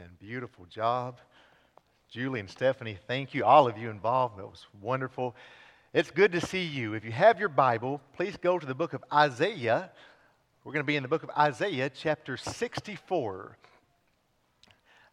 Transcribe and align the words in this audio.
Amen. 0.00 0.16
Beautiful 0.18 0.64
job. 0.64 1.18
Julie 2.10 2.40
and 2.40 2.48
Stephanie, 2.48 2.96
thank 3.06 3.34
you. 3.34 3.44
All 3.44 3.68
of 3.68 3.76
you 3.76 3.90
involved. 3.90 4.38
That 4.38 4.46
was 4.46 4.66
wonderful. 4.80 5.36
It's 5.92 6.10
good 6.10 6.32
to 6.32 6.40
see 6.40 6.62
you. 6.62 6.94
If 6.94 7.04
you 7.04 7.12
have 7.12 7.38
your 7.38 7.50
Bible, 7.50 8.00
please 8.16 8.34
go 8.38 8.58
to 8.58 8.64
the 8.64 8.74
book 8.74 8.94
of 8.94 9.04
Isaiah. 9.12 9.90
We're 10.64 10.72
going 10.72 10.82
to 10.82 10.86
be 10.86 10.96
in 10.96 11.02
the 11.02 11.08
book 11.08 11.22
of 11.22 11.28
Isaiah, 11.36 11.90
chapter 11.90 12.38
64. 12.38 13.58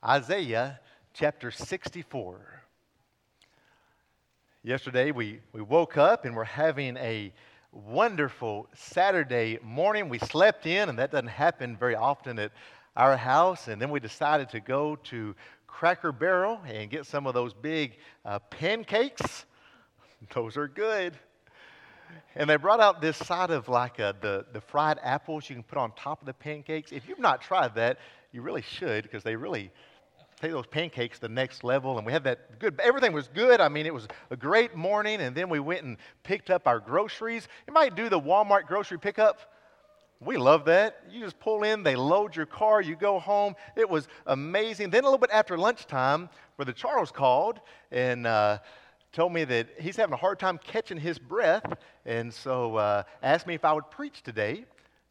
Isaiah, 0.05 0.79
chapter 1.13 1.51
64. 1.51 2.63
Yesterday, 4.63 5.11
we, 5.11 5.41
we 5.51 5.61
woke 5.61 5.97
up 5.97 6.23
and 6.23 6.33
we're 6.33 6.45
having 6.45 6.95
a 6.95 7.33
wonderful 7.73 8.69
Saturday 8.73 9.59
morning. 9.61 10.07
We 10.07 10.19
slept 10.19 10.65
in, 10.65 10.87
and 10.87 10.97
that 10.97 11.11
doesn't 11.11 11.27
happen 11.27 11.75
very 11.75 11.95
often 11.95 12.39
at 12.39 12.51
our 12.97 13.15
house, 13.15 13.67
and 13.67 13.79
then 13.79 13.91
we 13.91 13.99
decided 13.99 14.49
to 14.49 14.59
go 14.59 14.95
to 14.95 15.35
Cracker 15.67 16.11
Barrel 16.11 16.59
and 16.65 16.89
get 16.89 17.05
some 17.05 17.27
of 17.27 17.35
those 17.35 17.53
big 17.53 17.97
uh, 18.25 18.39
pancakes. 18.39 19.45
Those 20.33 20.57
are 20.57 20.67
good. 20.67 21.13
And 22.35 22.49
they 22.49 22.55
brought 22.55 22.79
out 22.79 22.99
this 22.99 23.15
side 23.17 23.51
of 23.51 23.69
like 23.69 23.99
a, 23.99 24.07
uh, 24.07 24.13
the, 24.19 24.45
the 24.51 24.61
fried 24.61 24.97
apples 25.03 25.47
you 25.47 25.55
can 25.55 25.63
put 25.63 25.77
on 25.77 25.91
top 25.91 26.21
of 26.21 26.25
the 26.25 26.33
pancakes. 26.33 26.91
If 26.91 27.07
you've 27.07 27.19
not 27.19 27.39
tried 27.41 27.75
that, 27.75 27.99
you 28.31 28.41
really 28.41 28.63
should 28.63 29.03
because 29.03 29.21
they 29.21 29.35
really 29.35 29.69
take 30.41 30.51
those 30.51 30.65
pancakes 30.65 31.19
to 31.19 31.27
the 31.27 31.33
next 31.33 31.63
level. 31.63 31.97
And 31.97 32.05
we 32.05 32.11
had 32.11 32.23
that 32.23 32.57
good, 32.57 32.79
everything 32.83 33.13
was 33.13 33.27
good. 33.27 33.61
I 33.61 33.69
mean, 33.69 33.85
it 33.85 33.93
was 33.93 34.07
a 34.31 34.35
great 34.35 34.75
morning. 34.75 35.21
And 35.21 35.35
then 35.35 35.49
we 35.49 35.59
went 35.59 35.83
and 35.83 35.97
picked 36.23 36.49
up 36.49 36.65
our 36.65 36.79
groceries. 36.79 37.47
You 37.67 37.73
might 37.73 37.95
do 37.95 38.09
the 38.09 38.19
Walmart 38.19 38.65
grocery 38.65 38.97
pickup. 38.97 39.53
We 40.19 40.37
love 40.37 40.65
that. 40.65 41.03
You 41.11 41.21
just 41.21 41.39
pull 41.39 41.63
in, 41.63 41.83
they 41.83 41.95
load 41.95 42.35
your 42.35 42.47
car, 42.47 42.81
you 42.81 42.95
go 42.95 43.19
home. 43.19 43.55
It 43.75 43.87
was 43.87 44.07
amazing. 44.25 44.89
Then 44.89 45.03
a 45.03 45.07
little 45.07 45.19
bit 45.19 45.29
after 45.31 45.57
lunchtime, 45.57 46.29
Brother 46.55 46.71
Charles 46.71 47.11
called 47.11 47.59
and 47.91 48.25
uh, 48.25 48.57
told 49.11 49.31
me 49.31 49.43
that 49.43 49.67
he's 49.79 49.95
having 49.95 50.13
a 50.13 50.17
hard 50.17 50.39
time 50.39 50.57
catching 50.57 50.97
his 50.97 51.19
breath, 51.19 51.65
and 52.05 52.33
so 52.33 52.75
uh, 52.77 53.03
asked 53.21 53.45
me 53.45 53.53
if 53.53 53.63
I 53.63 53.73
would 53.73 53.89
preach 53.91 54.23
today. 54.23 54.65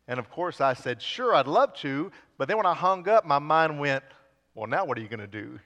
And 0.09 0.19
of 0.19 0.29
course, 0.31 0.61
I 0.61 0.75
said, 0.75 1.01
sure, 1.01 1.35
I'd 1.35 1.47
love 1.47 1.75
to. 1.75 2.11
But 2.39 2.49
then 2.49 2.57
when 2.57 2.67
I 2.67 2.75
hung 2.75 3.09
up, 3.09 3.25
my 3.25 3.39
mind 3.39 3.79
went, 3.79 4.05
well, 4.55 4.67
now 4.67 4.85
what 4.85 4.99
are 4.99 5.01
you 5.01 5.09
going 5.09 5.21
to 5.21 5.27
do? 5.27 5.59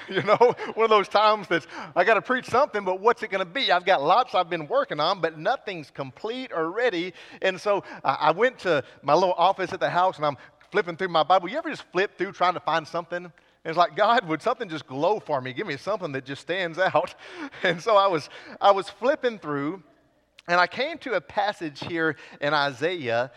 you 0.08 0.22
know, 0.22 0.54
one 0.74 0.84
of 0.84 0.90
those 0.90 1.08
times 1.08 1.48
that 1.48 1.66
I 1.94 2.04
got 2.04 2.14
to 2.14 2.22
preach 2.22 2.46
something, 2.46 2.84
but 2.84 3.00
what's 3.00 3.22
it 3.22 3.30
going 3.30 3.44
to 3.44 3.50
be? 3.50 3.72
I've 3.72 3.84
got 3.84 4.02
lots 4.02 4.34
I've 4.34 4.50
been 4.50 4.66
working 4.68 5.00
on, 5.00 5.20
but 5.20 5.38
nothing's 5.38 5.90
complete 5.90 6.52
or 6.54 6.70
ready. 6.70 7.12
And 7.42 7.60
so 7.60 7.84
I 8.04 8.30
went 8.30 8.58
to 8.60 8.84
my 9.02 9.14
little 9.14 9.34
office 9.34 9.72
at 9.72 9.80
the 9.80 9.90
house 9.90 10.16
and 10.16 10.26
I'm 10.26 10.36
flipping 10.70 10.96
through 10.96 11.08
my 11.08 11.22
Bible. 11.22 11.48
You 11.48 11.58
ever 11.58 11.70
just 11.70 11.84
flip 11.92 12.16
through 12.18 12.32
trying 12.32 12.54
to 12.54 12.60
find 12.60 12.86
something? 12.86 13.32
It's 13.64 13.76
like, 13.76 13.96
God, 13.96 14.26
would 14.28 14.40
something 14.40 14.68
just 14.68 14.86
glow 14.86 15.20
for 15.20 15.40
me? 15.40 15.52
Give 15.52 15.66
me 15.66 15.76
something 15.76 16.12
that 16.12 16.24
just 16.24 16.42
stands 16.42 16.78
out. 16.78 17.14
And 17.62 17.82
so 17.82 17.96
I 17.96 18.06
was, 18.06 18.30
I 18.60 18.70
was 18.70 18.88
flipping 18.88 19.38
through, 19.38 19.82
and 20.46 20.60
I 20.60 20.66
came 20.66 20.96
to 20.98 21.14
a 21.14 21.20
passage 21.20 21.80
here 21.84 22.16
in 22.40 22.54
Isaiah 22.54 23.30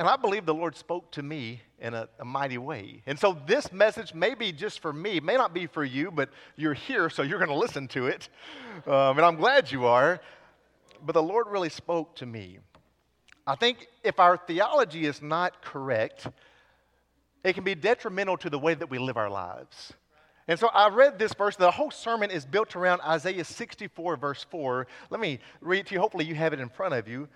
and 0.00 0.08
I 0.08 0.16
believe 0.16 0.46
the 0.46 0.54
Lord 0.54 0.74
spoke 0.76 1.10
to 1.10 1.22
me 1.22 1.60
in 1.78 1.92
a, 1.92 2.08
a, 2.18 2.24
mighty 2.24 2.56
way. 2.56 3.02
And 3.04 3.18
so 3.18 3.38
this 3.46 3.70
message 3.70 4.14
may 4.14 4.34
be 4.34 4.50
just 4.50 4.80
for 4.80 4.94
me, 4.94 5.20
may 5.20 5.34
not 5.34 5.52
be 5.52 5.66
for 5.66 5.84
you, 5.84 6.10
but 6.10 6.30
you're 6.56 6.72
here, 6.72 7.10
so 7.10 7.20
you're 7.20 7.38
going 7.38 7.50
to 7.50 7.54
listen 7.54 7.86
to 7.88 8.06
it. 8.06 8.30
Um, 8.86 9.18
and 9.18 9.20
I'm 9.20 9.36
glad 9.36 9.70
you 9.70 9.84
are. 9.84 10.18
But 11.04 11.12
the 11.12 11.22
Lord 11.22 11.48
really 11.50 11.68
spoke 11.68 12.16
to 12.16 12.24
me. 12.24 12.60
I 13.46 13.56
think 13.56 13.88
if 14.02 14.18
our 14.18 14.38
theology 14.38 15.04
is 15.04 15.20
not 15.20 15.60
correct, 15.60 16.28
it 17.44 17.52
can 17.52 17.64
be 17.64 17.74
detrimental 17.74 18.38
to 18.38 18.48
the 18.48 18.58
way 18.58 18.72
that 18.72 18.88
we 18.88 18.96
live 18.96 19.18
our 19.18 19.28
lives. 19.28 19.92
And 20.48 20.58
so 20.58 20.68
I 20.68 20.88
read 20.88 21.18
this 21.18 21.34
verse. 21.34 21.56
The 21.56 21.70
whole 21.70 21.90
sermon 21.90 22.30
is 22.30 22.46
built 22.46 22.74
around 22.74 23.02
Isaiah 23.02 23.44
64, 23.44 24.16
verse 24.16 24.46
4. 24.48 24.86
Let 25.10 25.20
me 25.20 25.40
read 25.60 25.88
to 25.88 25.94
you. 25.94 26.00
Hopefully, 26.00 26.24
you 26.24 26.36
have 26.36 26.54
it 26.54 26.58
in 26.58 26.70
front 26.70 26.94
of 26.94 27.06
you. 27.06 27.28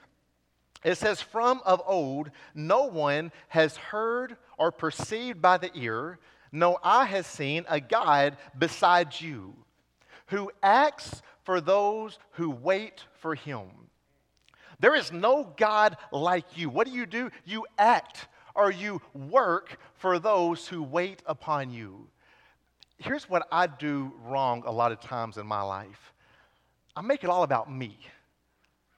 It 0.85 0.99
says, 0.99 1.21
From 1.21 1.61
of 1.65 1.83
old, 1.87 2.31
no 2.55 2.85
one 2.85 3.33
has 3.49 3.77
heard 3.77 4.37
or 4.59 4.71
perceived 4.71 5.41
by 5.41 5.57
the 5.57 5.71
ear, 5.75 6.19
no 6.53 6.79
eye 6.85 7.07
has 7.07 7.27
seen 7.27 7.65
a 7.69 7.81
God 7.81 8.37
besides 8.57 9.21
you, 9.21 9.55
who 10.27 10.53
acts 10.63 11.23
for 11.43 11.61
those 11.61 12.19
who 12.33 12.51
wait 12.51 13.05
for 13.19 13.35
him. 13.35 13.69
There 14.79 14.95
is 14.95 15.11
no 15.11 15.53
God 15.57 15.97
like 16.13 16.57
you. 16.57 16.69
What 16.69 16.87
do 16.87 16.93
you 16.93 17.07
do? 17.07 17.31
You 17.45 17.67
act 17.79 18.29
or 18.55 18.71
you 18.71 19.01
work 19.15 19.79
for 19.95 20.19
those 20.19 20.69
who 20.69 20.83
wait 20.83 21.23
upon 21.27 21.71
you. 21.71 22.07
Here's 22.99 23.29
what 23.29 23.47
I 23.51 23.67
do 23.67 24.13
wrong 24.23 24.63
a 24.67 24.73
lot 24.73 24.93
of 24.93 25.01
times 25.01 25.39
in 25.39 25.47
my 25.47 25.63
life 25.63 26.13
I 26.97 27.01
make 27.03 27.25
it 27.25 27.31
all 27.31 27.43
about 27.43 27.73
me 27.73 27.99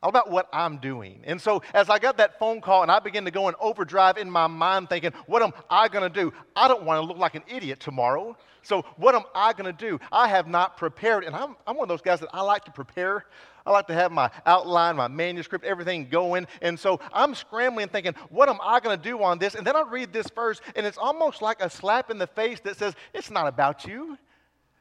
all 0.06 0.10
about 0.10 0.30
what 0.30 0.48
I'm 0.52 0.76
doing. 0.76 1.18
And 1.24 1.42
so 1.42 1.62
as 1.74 1.90
I 1.90 1.98
got 1.98 2.18
that 2.18 2.38
phone 2.38 2.60
call 2.60 2.82
and 2.82 2.92
I 2.92 3.00
began 3.00 3.24
to 3.24 3.32
go 3.32 3.48
in 3.48 3.56
overdrive 3.58 4.18
in 4.18 4.30
my 4.30 4.46
mind 4.46 4.88
thinking, 4.88 5.10
what 5.26 5.42
am 5.42 5.52
I 5.68 5.88
going 5.88 6.08
to 6.08 6.20
do? 6.22 6.32
I 6.54 6.68
don't 6.68 6.84
want 6.84 7.02
to 7.02 7.06
look 7.06 7.18
like 7.18 7.34
an 7.34 7.42
idiot 7.48 7.80
tomorrow. 7.80 8.36
So 8.62 8.82
what 8.98 9.16
am 9.16 9.22
I 9.34 9.52
going 9.52 9.64
to 9.64 9.72
do? 9.76 9.98
I 10.12 10.28
have 10.28 10.46
not 10.46 10.76
prepared. 10.76 11.24
And 11.24 11.34
I'm, 11.34 11.56
I'm 11.66 11.76
one 11.76 11.86
of 11.86 11.88
those 11.88 12.02
guys 12.02 12.20
that 12.20 12.28
I 12.32 12.42
like 12.42 12.64
to 12.66 12.70
prepare. 12.70 13.24
I 13.66 13.72
like 13.72 13.88
to 13.88 13.94
have 13.94 14.12
my 14.12 14.30
outline, 14.46 14.94
my 14.94 15.08
manuscript, 15.08 15.64
everything 15.64 16.08
going. 16.08 16.46
And 16.62 16.78
so 16.78 17.00
I'm 17.12 17.34
scrambling 17.34 17.88
thinking, 17.88 18.14
what 18.30 18.48
am 18.48 18.60
I 18.62 18.78
going 18.78 18.96
to 18.96 19.02
do 19.02 19.24
on 19.24 19.40
this? 19.40 19.56
And 19.56 19.66
then 19.66 19.74
I 19.74 19.82
read 19.82 20.12
this 20.12 20.28
verse 20.32 20.60
and 20.76 20.86
it's 20.86 20.98
almost 20.98 21.42
like 21.42 21.60
a 21.60 21.68
slap 21.68 22.12
in 22.12 22.18
the 22.18 22.28
face 22.28 22.60
that 22.60 22.76
says, 22.76 22.94
it's 23.12 23.28
not 23.32 23.48
about 23.48 23.84
you. 23.84 24.16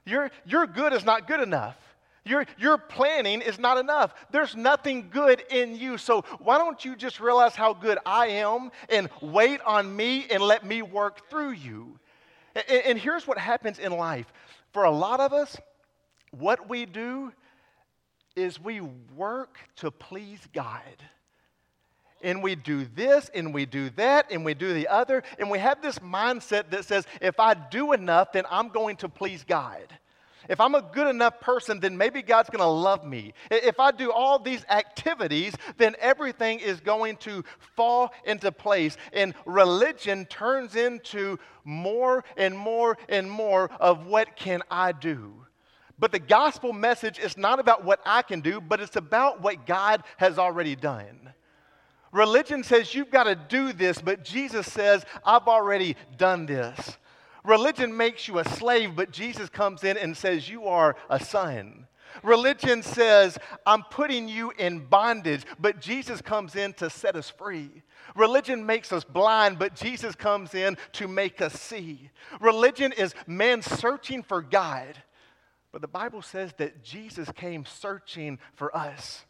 Your, 0.06 0.30
your 0.46 0.68
good 0.68 0.94
is 0.94 1.03
not 1.03 1.28
good 1.28 1.40
enough. 1.40 1.78
Your, 2.25 2.46
your 2.58 2.78
planning 2.78 3.41
is 3.41 3.59
not 3.59 3.78
enough. 3.78 4.13
There's 4.31 4.56
nothing 4.56 5.09
good 5.12 5.44
in 5.52 5.75
you. 5.75 5.97
So 5.97 6.22
why 6.40 6.58
don't 6.58 6.84
you 6.84 6.96
just 6.96 7.19
realize 7.19 7.56
how 7.56 7.74
good 7.74 8.00
I 8.06 8.28
am 8.28 8.72
and 8.90 9.09
wait 9.22 9.62
on 9.62 9.96
me 9.96 10.25
and 10.31 10.41
let 10.41 10.66
me 10.66 10.81
work 10.81 11.30
through 11.30 11.52
you? 11.52 12.00
And, 12.56 12.81
and 12.86 13.00
here's 13.00 13.28
what 13.28 13.38
happens 13.38 13.78
in 13.78 13.91
life 13.91 14.31
for 14.74 14.84
a 14.84 14.91
lot 14.91 15.19
of 15.22 15.31
us, 15.31 15.56
what 16.31 16.68
we 16.68 16.86
do 16.86 17.31
is 18.36 18.59
we 18.59 18.81
work 18.81 19.57
to 19.78 19.90
please 19.90 20.40
God. 20.53 20.81
And 22.22 22.42
we 22.42 22.56
do 22.56 22.86
this 22.86 23.30
and 23.34 23.53
we 23.53 23.66
do 23.66 23.90
that 23.92 24.31
and 24.31 24.44
we 24.44 24.53
do 24.53 24.74
the 24.74 24.88
other. 24.88 25.24
And 25.38 25.50
we 25.50 25.59
have 25.59 25.81
this 25.81 26.00
mindset 26.00 26.72
that 26.72 26.86
says, 26.86 27.06
if 27.22 27.40
I 27.40 27.53
do 27.53 27.94
enough, 27.94 28.31
then 28.34 28.46
I'm 28.50 28.69
going 28.69 28.97
to 28.97 29.07
please 29.07 29.46
God. 29.47 29.86
If 30.50 30.59
I'm 30.59 30.75
a 30.75 30.81
good 30.81 31.07
enough 31.07 31.39
person, 31.39 31.79
then 31.79 31.97
maybe 31.97 32.22
God's 32.22 32.50
going 32.50 32.61
to 32.61 32.66
love 32.66 33.06
me. 33.06 33.33
If 33.51 33.79
I 33.79 33.91
do 33.91 34.11
all 34.11 34.39
these 34.39 34.66
activities, 34.69 35.53
then 35.78 35.95
everything 36.00 36.59
is 36.59 36.79
going 36.79 37.17
to 37.17 37.44
fall 37.75 38.13
into 38.25 38.51
place. 38.51 38.97
And 39.13 39.33
religion 39.45 40.25
turns 40.25 40.75
into 40.75 41.39
more 41.63 42.23
and 42.38 42.57
more 42.57 42.97
and 43.09 43.29
more 43.29 43.69
of 43.79 44.06
what 44.06 44.35
can 44.35 44.61
I 44.69 44.91
do. 44.91 45.45
But 45.97 46.11
the 46.11 46.19
gospel 46.19 46.73
message 46.73 47.19
is 47.19 47.38
not 47.38 47.59
about 47.59 47.85
what 47.85 48.01
I 48.06 48.22
can 48.22 48.41
do, 48.41 48.59
but 48.59 48.81
it's 48.81 48.97
about 48.97 49.41
what 49.41 49.66
God 49.66 50.03
has 50.17 50.38
already 50.38 50.75
done. 50.75 51.33
Religion 52.12 52.63
says 52.63 52.94
you've 52.94 53.12
got 53.12 53.23
to 53.23 53.35
do 53.35 53.73
this, 53.73 54.01
but 54.01 54.23
Jesus 54.23 54.72
says, 54.72 55.06
I've 55.25 55.47
already 55.47 55.95
done 56.17 56.45
this. 56.45 56.97
Religion 57.45 57.95
makes 57.95 58.28
you 58.28 58.39
a 58.39 58.50
slave, 58.50 58.95
but 58.95 59.11
Jesus 59.11 59.50
comes 59.50 59.83
in 59.83 59.97
and 59.97 60.16
says, 60.17 60.50
You 60.50 60.67
are 60.67 60.95
a 61.09 61.19
son. 61.19 61.88
Religion 62.23 62.81
says, 62.81 63.38
I'm 63.66 63.83
putting 63.83 64.28
you 64.28 64.51
in 64.57 64.79
bondage, 64.79 65.44
but 65.59 65.81
Jesus 65.81 66.22
comes 66.22 66.56
in 66.56 66.73
to 66.73 66.89
set 66.89 67.16
us 67.16 67.29
free. 67.29 67.69
Religion 68.16 68.66
makes 68.66 68.94
us 68.94 69.03
blind, 69.03 69.59
but 69.59 69.75
Jesus 69.75 70.16
comes 70.16 70.56
in 70.56 70.78
to 70.94 71.07
make 71.07 71.41
us 71.41 71.53
see. 71.53 72.09
Religion 72.39 72.94
is 72.94 73.13
man 73.28 73.62
searching 73.62 74.24
for 74.24 74.42
God, 74.42 74.95
but 75.71 75.81
the 75.81 75.88
Bible 75.88 76.21
says 76.21 76.53
that 76.57 76.83
Jesus 76.83 77.30
came 77.36 77.65
searching 77.65 78.39
for 78.53 78.75
us. 78.75 79.25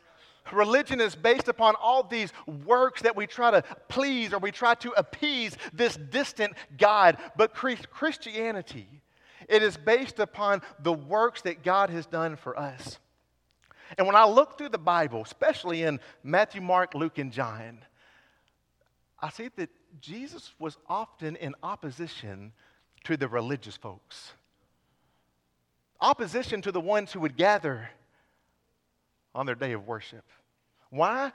Religion 0.51 1.01
is 1.01 1.15
based 1.15 1.47
upon 1.47 1.75
all 1.81 2.03
these 2.03 2.31
works 2.65 3.01
that 3.01 3.15
we 3.15 3.25
try 3.25 3.51
to 3.51 3.63
please 3.87 4.33
or 4.33 4.39
we 4.39 4.51
try 4.51 4.75
to 4.75 4.91
appease 4.91 5.57
this 5.73 5.95
distant 5.95 6.53
God. 6.77 7.17
But 7.35 7.53
Christianity, 7.53 8.87
it 9.49 9.63
is 9.63 9.77
based 9.77 10.19
upon 10.19 10.61
the 10.79 10.93
works 10.93 11.41
that 11.43 11.63
God 11.63 11.89
has 11.89 12.05
done 12.05 12.35
for 12.35 12.57
us. 12.57 12.99
And 13.97 14.07
when 14.07 14.15
I 14.15 14.25
look 14.25 14.57
through 14.57 14.69
the 14.69 14.77
Bible, 14.77 15.21
especially 15.21 15.83
in 15.83 15.99
Matthew, 16.23 16.61
Mark, 16.61 16.93
Luke, 16.93 17.17
and 17.17 17.31
John, 17.31 17.79
I 19.19 19.29
see 19.29 19.49
that 19.55 19.69
Jesus 20.01 20.53
was 20.59 20.77
often 20.87 21.35
in 21.35 21.55
opposition 21.63 22.51
to 23.05 23.17
the 23.17 23.27
religious 23.27 23.77
folks, 23.77 24.33
opposition 26.01 26.61
to 26.63 26.71
the 26.71 26.81
ones 26.81 27.13
who 27.13 27.19
would 27.19 27.37
gather 27.37 27.89
on 29.35 29.45
their 29.45 29.55
day 29.55 29.73
of 29.73 29.85
worship. 29.85 30.25
Why? 30.89 31.31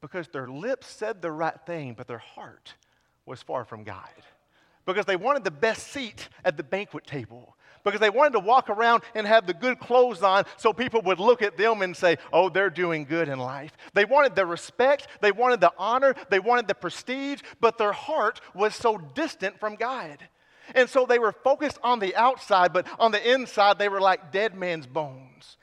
Because 0.00 0.28
their 0.28 0.48
lips 0.48 0.88
said 0.88 1.22
the 1.22 1.30
right 1.30 1.58
thing, 1.66 1.94
but 1.96 2.06
their 2.06 2.18
heart 2.18 2.74
was 3.24 3.42
far 3.42 3.64
from 3.64 3.84
God. 3.84 4.08
because 4.86 5.04
they 5.06 5.16
wanted 5.16 5.44
the 5.44 5.50
best 5.52 5.88
seat 5.88 6.28
at 6.44 6.56
the 6.56 6.64
banquet 6.64 7.06
table 7.06 7.56
because 7.84 8.00
they 8.00 8.10
wanted 8.10 8.32
to 8.32 8.40
walk 8.40 8.68
around 8.68 9.02
and 9.14 9.26
have 9.26 9.46
the 9.46 9.54
good 9.54 9.78
clothes 9.78 10.22
on 10.22 10.44
so 10.56 10.72
people 10.72 11.00
would 11.02 11.20
look 11.20 11.42
at 11.42 11.56
them 11.56 11.82
and 11.82 11.96
say, 11.96 12.16
oh, 12.32 12.48
they're 12.48 12.70
doing 12.70 13.04
good 13.04 13.28
in 13.28 13.38
life. 13.38 13.76
They 13.94 14.04
wanted 14.04 14.34
the 14.34 14.46
respect, 14.46 15.06
they 15.20 15.32
wanted 15.32 15.60
the 15.60 15.72
honor, 15.78 16.14
they 16.28 16.40
wanted 16.40 16.66
the 16.68 16.74
prestige, 16.74 17.40
but 17.60 17.78
their 17.78 17.92
heart 17.92 18.40
was 18.54 18.74
so 18.74 18.98
distant 18.98 19.58
from 19.60 19.76
God. 19.76 20.18
And 20.74 20.88
so 20.88 21.06
they 21.06 21.18
were 21.18 21.32
focused 21.32 21.78
on 21.82 21.98
the 21.98 22.14
outside, 22.14 22.72
but 22.72 22.86
on 22.98 23.12
the 23.12 23.32
inside, 23.32 23.78
they 23.78 23.88
were 23.88 24.00
like 24.00 24.32
dead 24.32 24.54
man's 24.54 24.86
bones. 24.86 25.56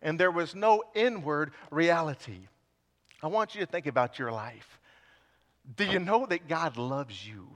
And 0.00 0.18
there 0.18 0.30
was 0.30 0.54
no 0.54 0.84
inward 0.94 1.52
reality. 1.70 2.48
I 3.22 3.26
want 3.26 3.54
you 3.54 3.60
to 3.60 3.66
think 3.66 3.86
about 3.86 4.18
your 4.18 4.30
life. 4.30 4.78
Do 5.76 5.84
you 5.84 5.98
know 5.98 6.26
that 6.26 6.48
God 6.48 6.76
loves 6.76 7.26
you? 7.26 7.48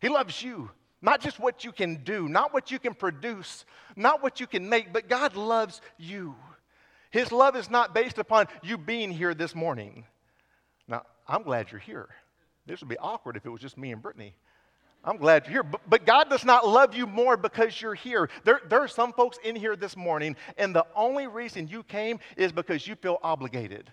He 0.00 0.08
loves 0.08 0.42
you. 0.42 0.70
Not 1.02 1.20
just 1.20 1.40
what 1.40 1.64
you 1.64 1.72
can 1.72 2.04
do, 2.04 2.28
not 2.28 2.52
what 2.52 2.70
you 2.70 2.78
can 2.78 2.94
produce, 2.94 3.64
not 3.96 4.22
what 4.22 4.38
you 4.38 4.46
can 4.46 4.68
make, 4.68 4.92
but 4.92 5.08
God 5.08 5.34
loves 5.34 5.80
you. 5.96 6.34
His 7.10 7.32
love 7.32 7.56
is 7.56 7.70
not 7.70 7.94
based 7.94 8.18
upon 8.18 8.46
you 8.62 8.76
being 8.76 9.10
here 9.10 9.34
this 9.34 9.54
morning. 9.54 10.04
Now, 10.86 11.04
I'm 11.26 11.42
glad 11.42 11.70
you're 11.70 11.80
here. 11.80 12.08
This 12.66 12.80
would 12.80 12.88
be 12.88 12.98
awkward 12.98 13.36
if 13.36 13.46
it 13.46 13.50
was 13.50 13.62
just 13.62 13.78
me 13.78 13.92
and 13.92 14.02
Brittany. 14.02 14.34
I'm 15.04 15.16
glad 15.16 15.46
you're 15.46 15.62
here. 15.62 15.72
But, 15.88 16.04
God 16.04 16.28
does 16.28 16.44
not 16.44 16.68
love 16.68 16.94
you 16.94 17.06
more 17.06 17.36
because 17.36 17.80
you're 17.80 17.94
here. 17.94 18.28
There, 18.44 18.60
there 18.68 18.80
are 18.80 18.88
some 18.88 19.12
folks 19.12 19.38
in 19.42 19.56
here 19.56 19.76
this 19.76 19.96
morning, 19.96 20.36
and 20.58 20.74
the 20.74 20.86
only 20.94 21.26
reason 21.26 21.68
you 21.68 21.82
came 21.82 22.18
is 22.36 22.52
because 22.52 22.86
you 22.86 22.94
feel 22.94 23.18
obligated. 23.22 23.90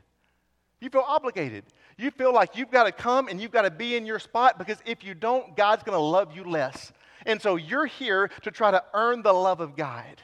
You 0.81 0.89
feel 0.89 1.06
obligated. 1.07 1.63
You 1.98 2.12
feel 2.12 2.33
like 2.33 2.56
you've 2.56 2.71
got 2.71 2.83
to 2.83 2.92
come 2.92 3.27
and 3.27 3.42
you've 3.42 3.51
got 3.51 3.63
to 3.63 3.71
be 3.71 3.95
in 3.95 4.06
your 4.06 4.19
spot 4.19 4.59
because 4.59 4.77
if 4.86 5.04
you 5.04 5.15
don't, 5.15 5.56
God's 5.56 5.83
going 5.83 5.98
to 5.98 6.01
love 6.01 6.36
you 6.36 6.44
less. 6.44 6.92
And 7.25 7.42
so 7.42 7.56
you're 7.56 7.88
here 7.88 8.30
to 8.44 8.51
try 8.51 8.69
to 8.69 8.83
earn 8.94 9.24
the 9.24 9.33
love 9.33 9.59
of 9.59 9.75
God. 9.75 10.21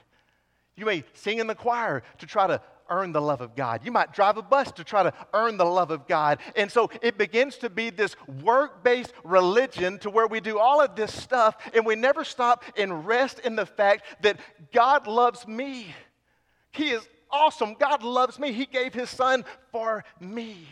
You 0.76 0.86
may 0.86 1.04
sing 1.14 1.40
in 1.40 1.48
the 1.48 1.56
choir 1.56 2.04
to 2.20 2.26
try 2.26 2.48
to 2.48 2.62
earn 2.94 3.12
the 3.12 3.22
love 3.22 3.42
of 3.42 3.56
God. 3.56 3.82
You 3.84 3.92
might 3.92 4.14
drive 4.14 4.38
a 4.38 4.44
bus 4.44 4.72
to 4.74 4.84
try 4.84 5.02
to 5.02 5.14
earn 5.34 5.58
the 5.58 5.66
love 5.66 5.90
of 5.90 6.08
God. 6.08 6.38
And 6.56 6.72
so 6.72 6.92
it 7.02 7.18
begins 7.18 7.58
to 7.58 7.70
be 7.70 7.90
this 7.90 8.16
work 8.44 8.84
based 8.84 9.14
religion 9.24 9.98
to 10.00 10.12
where 10.12 10.28
we 10.28 10.40
do 10.40 10.60
all 10.60 10.80
of 10.80 10.96
this 10.96 11.12
stuff 11.12 11.56
and 11.74 11.86
we 11.86 11.96
never 11.96 12.24
stop 12.24 12.64
and 12.78 13.06
rest 13.08 13.40
in 13.40 13.56
the 13.56 13.66
fact 13.66 14.04
that 14.22 14.40
God 14.72 15.08
loves 15.08 15.48
me. 15.48 15.88
He 16.72 16.92
is 16.92 17.02
awesome. 17.32 17.76
God 17.80 18.04
loves 18.04 18.38
me. 18.38 18.52
He 18.52 18.68
gave 18.68 18.94
His 18.94 19.10
Son 19.10 19.44
for 19.72 20.06
me. 20.20 20.68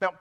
Now, 0.00 0.14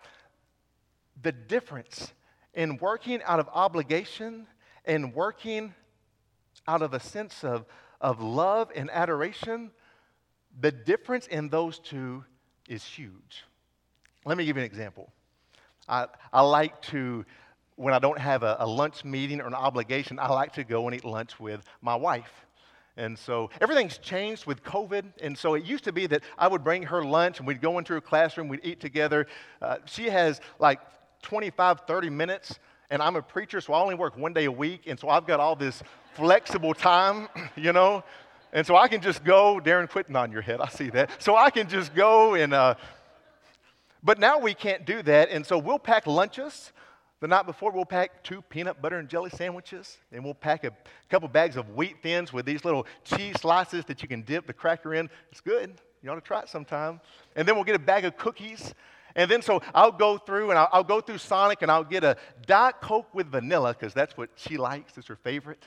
the 1.21 1.31
difference 1.31 2.13
in 2.53 2.77
working 2.77 3.21
out 3.23 3.39
of 3.39 3.47
obligation 3.53 4.45
and 4.83 5.13
working 5.13 5.73
out 6.67 6.81
of 6.81 6.93
a 6.93 6.99
sense 6.99 7.43
of, 7.43 7.65
of 8.01 8.21
love 8.21 8.71
and 8.75 8.89
adoration, 8.91 9.71
the 10.59 10.71
difference 10.71 11.27
in 11.27 11.49
those 11.49 11.79
two 11.79 12.23
is 12.67 12.83
huge. 12.83 13.45
Let 14.25 14.37
me 14.37 14.45
give 14.45 14.57
you 14.57 14.61
an 14.61 14.65
example. 14.65 15.11
I, 15.87 16.07
I 16.31 16.41
like 16.41 16.81
to, 16.83 17.25
when 17.75 17.93
I 17.93 17.99
don't 17.99 18.19
have 18.19 18.43
a, 18.43 18.57
a 18.59 18.67
lunch 18.67 19.03
meeting 19.03 19.41
or 19.41 19.47
an 19.47 19.53
obligation, 19.53 20.19
I 20.19 20.29
like 20.29 20.53
to 20.53 20.63
go 20.63 20.87
and 20.87 20.95
eat 20.95 21.05
lunch 21.05 21.39
with 21.39 21.63
my 21.81 21.95
wife. 21.95 22.45
And 22.97 23.17
so 23.17 23.49
everything's 23.61 23.97
changed 23.97 24.45
with 24.45 24.61
COVID. 24.63 25.05
And 25.21 25.37
so 25.37 25.53
it 25.53 25.63
used 25.63 25.85
to 25.85 25.93
be 25.93 26.05
that 26.07 26.21
I 26.37 26.47
would 26.47 26.63
bring 26.63 26.83
her 26.83 27.03
lunch 27.03 27.39
and 27.39 27.47
we'd 27.47 27.61
go 27.61 27.77
into 27.77 27.93
her 27.93 28.01
classroom, 28.01 28.49
we'd 28.49 28.59
eat 28.63 28.81
together. 28.81 29.25
Uh, 29.61 29.77
she 29.85 30.09
has 30.09 30.41
like 30.59 30.79
25, 31.21 31.81
30 31.87 32.09
minutes, 32.09 32.59
and 32.89 33.01
I'm 33.01 33.15
a 33.15 33.21
preacher, 33.21 33.61
so 33.61 33.73
I 33.73 33.81
only 33.81 33.95
work 33.95 34.17
one 34.17 34.33
day 34.33 34.45
a 34.45 34.51
week. 34.51 34.87
And 34.87 34.99
so 34.99 35.09
I've 35.09 35.25
got 35.25 35.39
all 35.39 35.55
this 35.55 35.81
flexible 36.13 36.73
time, 36.73 37.29
you 37.55 37.71
know. 37.71 38.03
And 38.51 38.65
so 38.65 38.75
I 38.75 38.87
can 38.87 39.01
just 39.01 39.23
go, 39.23 39.61
Darren, 39.63 39.89
quitting 39.89 40.15
on 40.15 40.31
your 40.31 40.41
head. 40.41 40.59
I 40.59 40.69
see 40.69 40.89
that. 40.91 41.21
So 41.21 41.35
I 41.35 41.49
can 41.49 41.69
just 41.69 41.93
go 41.93 42.33
and, 42.33 42.53
uh, 42.53 42.75
but 44.01 44.19
now 44.19 44.39
we 44.39 44.53
can't 44.53 44.85
do 44.85 45.03
that. 45.03 45.29
And 45.29 45.45
so 45.45 45.57
we'll 45.57 45.79
pack 45.79 46.07
lunches 46.07 46.71
the 47.19 47.27
night 47.27 47.45
before, 47.45 47.71
we'll 47.71 47.83
pack 47.83 48.23
two 48.23 48.41
peanut 48.43 48.81
butter 48.81 48.97
and 48.97 49.09
jelly 49.09 49.29
sandwiches, 49.29 49.97
and 50.13 50.23
we'll 50.23 50.33
pack 50.33 50.63
a 50.63 50.71
couple 51.09 51.27
bags 51.27 51.57
of 51.57 51.75
wheat 51.75 52.01
thins 52.01 52.31
with 52.31 52.45
these 52.45 52.63
little 52.63 52.87
cheese 53.03 53.35
slices 53.41 53.83
that 53.85 54.01
you 54.01 54.07
can 54.07 54.21
dip 54.21 54.47
the 54.47 54.53
cracker 54.53 54.93
in. 54.93 55.09
It's 55.29 55.41
good. 55.41 55.73
You 56.01 56.11
ought 56.11 56.15
to 56.15 56.21
try 56.21 56.39
it 56.39 56.47
sometime. 56.47 57.01
And 57.35 57.45
then 57.45 57.55
we'll 57.55 57.65
get 57.65 57.75
a 57.75 57.79
bag 57.79 58.05
of 58.05 58.15
cookies. 58.15 58.73
And 59.17 59.29
then 59.29 59.41
so 59.41 59.61
I'll 59.75 59.91
go 59.91 60.17
through 60.17 60.51
and 60.51 60.59
I'll, 60.59 60.69
I'll 60.71 60.83
go 60.83 61.01
through 61.01 61.17
Sonic 61.17 61.61
and 61.61 61.69
I'll 61.69 61.83
get 61.83 62.05
a 62.05 62.15
Diet 62.45 62.75
Coke 62.81 63.13
with 63.13 63.27
vanilla 63.27 63.75
because 63.77 63.93
that's 63.93 64.15
what 64.15 64.29
she 64.35 64.55
likes. 64.55 64.97
It's 64.97 65.07
her 65.07 65.17
favorite. 65.17 65.65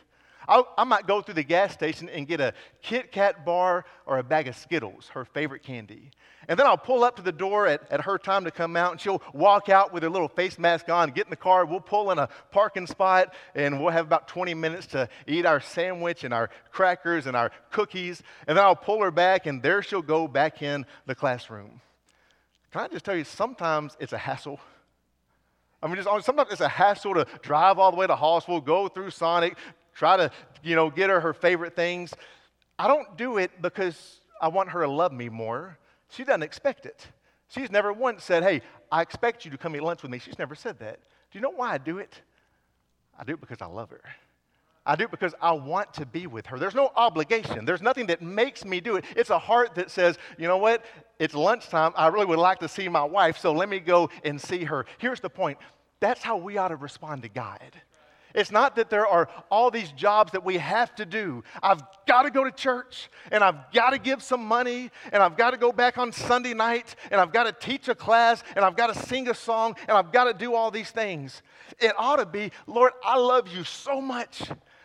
I'll, 0.49 0.69
i 0.77 0.85
might 0.85 1.07
go 1.07 1.23
through 1.23 1.35
the 1.35 1.43
gas 1.43 1.73
station 1.73 2.09
and 2.09 2.27
get 2.27 2.41
a 2.41 2.55
Kit 2.83 3.13
Kat 3.13 3.45
bar 3.45 3.85
or 4.07 4.19
a 4.19 4.23
bag 4.23 4.49
of 4.49 4.57
Skittles, 4.57 5.09
her 5.09 5.25
favorite 5.25 5.63
candy. 5.63 6.11
And 6.49 6.59
then 6.59 6.67
I'll 6.67 6.77
pull 6.77 7.05
up 7.05 7.17
to 7.17 7.23
the 7.23 7.33
door 7.33 7.67
at, 7.69 7.83
at 7.91 8.01
her 8.01 8.19
time 8.19 8.45
to 8.45 8.51
come 8.51 8.77
out, 8.77 8.93
and 8.93 9.01
she'll 9.01 9.23
walk 9.33 9.69
out 9.69 9.93
with 9.93 10.03
her 10.03 10.11
little 10.11 10.29
face 10.29 10.59
mask 10.59 10.89
on, 10.89 11.11
get 11.11 11.27
in 11.27 11.31
the 11.31 11.37
car. 11.37 11.65
We'll 11.65 11.81
pull 11.81 12.11
in 12.11 12.19
a 12.19 12.29
parking 12.51 12.87
spot, 12.87 13.35
and 13.55 13.81
we'll 13.81 13.93
have 13.93 14.07
about 14.07 14.27
20 14.27 14.53
minutes 14.55 14.89
to 14.89 15.09
eat 15.27 15.47
our 15.47 15.61
sandwich 15.61 16.25
and 16.25 16.35
our 16.35 16.51
crackers 16.73 17.27
and 17.27 17.37
our 17.37 17.53
cookies. 17.71 18.23
And 18.47 18.59
then 18.59 18.65
I'll 18.65 18.75
pull 18.75 19.01
her 19.03 19.13
back, 19.13 19.47
and 19.47 19.63
there 19.63 19.83
she'll 19.83 20.03
go 20.03 20.27
back 20.27 20.63
in 20.63 20.85
the 21.07 21.15
classroom. 21.15 21.81
Can 22.73 22.81
I 22.81 22.89
just 22.89 23.05
tell 23.05 23.17
you, 23.17 23.25
sometimes 23.25 23.97
it's 24.01 24.13
a 24.13 24.19
hassle. 24.19 24.59
I 25.83 25.87
mean, 25.87 25.97
just, 25.97 26.25
sometimes 26.25 26.51
it's 26.53 26.61
a 26.61 26.69
hassle 26.69 27.15
to 27.15 27.27
drive 27.43 27.79
all 27.79 27.91
the 27.91 27.97
way 27.97 28.07
to 28.07 28.15
Hallsville, 28.15 28.65
go 28.65 28.89
through 28.89 29.11
Sonic, 29.11 29.57
try 29.95 30.17
to, 30.17 30.31
you 30.63 30.75
know, 30.75 30.91
get 30.91 31.11
her 31.11 31.21
her 31.21 31.33
favorite 31.33 31.77
things. 31.77 32.13
I 32.79 32.89
don't 32.89 33.17
do 33.17 33.39
it 33.39 33.63
because 33.63 34.21
I 34.41 34.49
want 34.49 34.71
her 34.71 34.83
to 34.83 34.91
love 34.91 35.13
me 35.13 35.29
more. 35.29 35.79
She 36.11 36.25
doesn't 36.25 36.43
expect 36.43 36.87
it. 36.87 37.07
She's 37.49 37.71
never 37.71 37.93
once 37.93 38.25
said, 38.25 38.43
Hey, 38.43 38.63
I 38.91 39.03
expect 39.03 39.45
you 39.45 39.51
to 39.51 39.59
come 39.59 39.77
eat 39.77 39.83
lunch 39.83 40.03
with 40.03 40.11
me. 40.11 40.19
She's 40.19 40.39
never 40.39 40.55
said 40.55 40.79
that. 40.79 41.01
Do 41.31 41.39
you 41.39 41.41
know 41.41 41.51
why 41.51 41.75
I 41.75 41.79
do 41.79 41.99
it? 41.99 42.21
I 43.19 43.25
do 43.25 43.35
it 43.35 43.41
because 43.41 43.61
I 43.61 43.67
love 43.67 43.91
her. 43.91 44.01
I 44.85 44.97
do 44.97 45.05
it 45.05 45.11
because 45.11 45.35
I 45.41 45.53
want 45.53 45.95
to 45.95 46.07
be 46.07 46.27
with 46.27 46.47
her. 46.47 46.59
There's 46.59 46.75
no 46.75 46.91
obligation. 46.97 47.65
There's 47.65 47.83
nothing 47.83 48.07
that 48.07 48.21
makes 48.21 48.65
me 48.65 48.81
do 48.81 48.97
it. 48.97 49.05
It's 49.15 49.31
a 49.31 49.39
heart 49.39 49.77
that 49.77 49.91
says, 49.91 50.19
you 50.39 50.49
know 50.49 50.57
what? 50.57 50.85
It's 51.21 51.35
lunchtime. 51.35 51.93
I 51.97 52.09
really 52.09 52.27
would 52.27 52.39
like 52.39 52.59
to 52.61 52.69
see 52.69 52.89
my 52.89 53.05
wife, 53.05 53.39
so 53.39 53.53
let 53.53 53.69
me 53.69 53.79
go 53.79 54.11
and 54.25 54.41
see 54.41 54.65
her. 54.65 54.87
Here's 54.99 55.21
the 55.21 55.31
point 55.31 55.59
that's 56.01 56.21
how 56.21 56.37
we 56.37 56.57
ought 56.57 56.69
to 56.69 56.77
respond 56.77 57.23
to 57.23 57.29
God. 57.29 57.61
It's 58.35 58.51
not 58.51 58.77
that 58.77 58.91
there 58.91 59.07
are 59.07 59.29
all 59.51 59.71
these 59.71 59.93
jobs 59.93 60.33
that 60.33 60.45
we 60.45 60.59
have 60.59 60.95
to 60.97 61.07
do. 61.07 61.45
I've 61.63 61.83
got 62.07 62.23
to 62.23 62.31
go 62.31 62.45
to 62.45 62.51
church 62.51 63.11
and 63.31 63.43
I've 63.43 63.71
got 63.73 63.91
to 63.91 63.99
give 63.99 64.23
some 64.23 64.45
money 64.45 64.91
and 65.13 65.23
I've 65.23 65.37
got 65.37 65.51
to 65.51 65.57
go 65.57 65.73
back 65.73 65.99
on 65.99 66.13
Sunday 66.13 66.55
night 66.55 66.95
and 67.11 67.21
I've 67.21 67.33
got 67.33 67.45
to 67.45 67.53
teach 67.53 67.89
a 67.89 67.95
class 67.95 68.43
and 68.57 68.65
I've 68.65 68.77
got 68.77 68.93
to 68.93 69.07
sing 69.07 69.29
a 69.29 69.35
song 69.35 69.77
and 69.89 69.97
I've 69.97 70.13
got 70.13 70.25
to 70.25 70.35
do 70.35 70.55
all 70.55 70.71
these 70.71 70.91
things. 70.91 71.43
It 71.79 71.93
ought 71.99 72.17
to 72.17 72.27
be, 72.27 72.53
Lord, 72.67 72.93
I 73.05 73.19
love 73.19 73.49
you 73.49 73.65
so 73.65 74.01
much. 74.01 74.43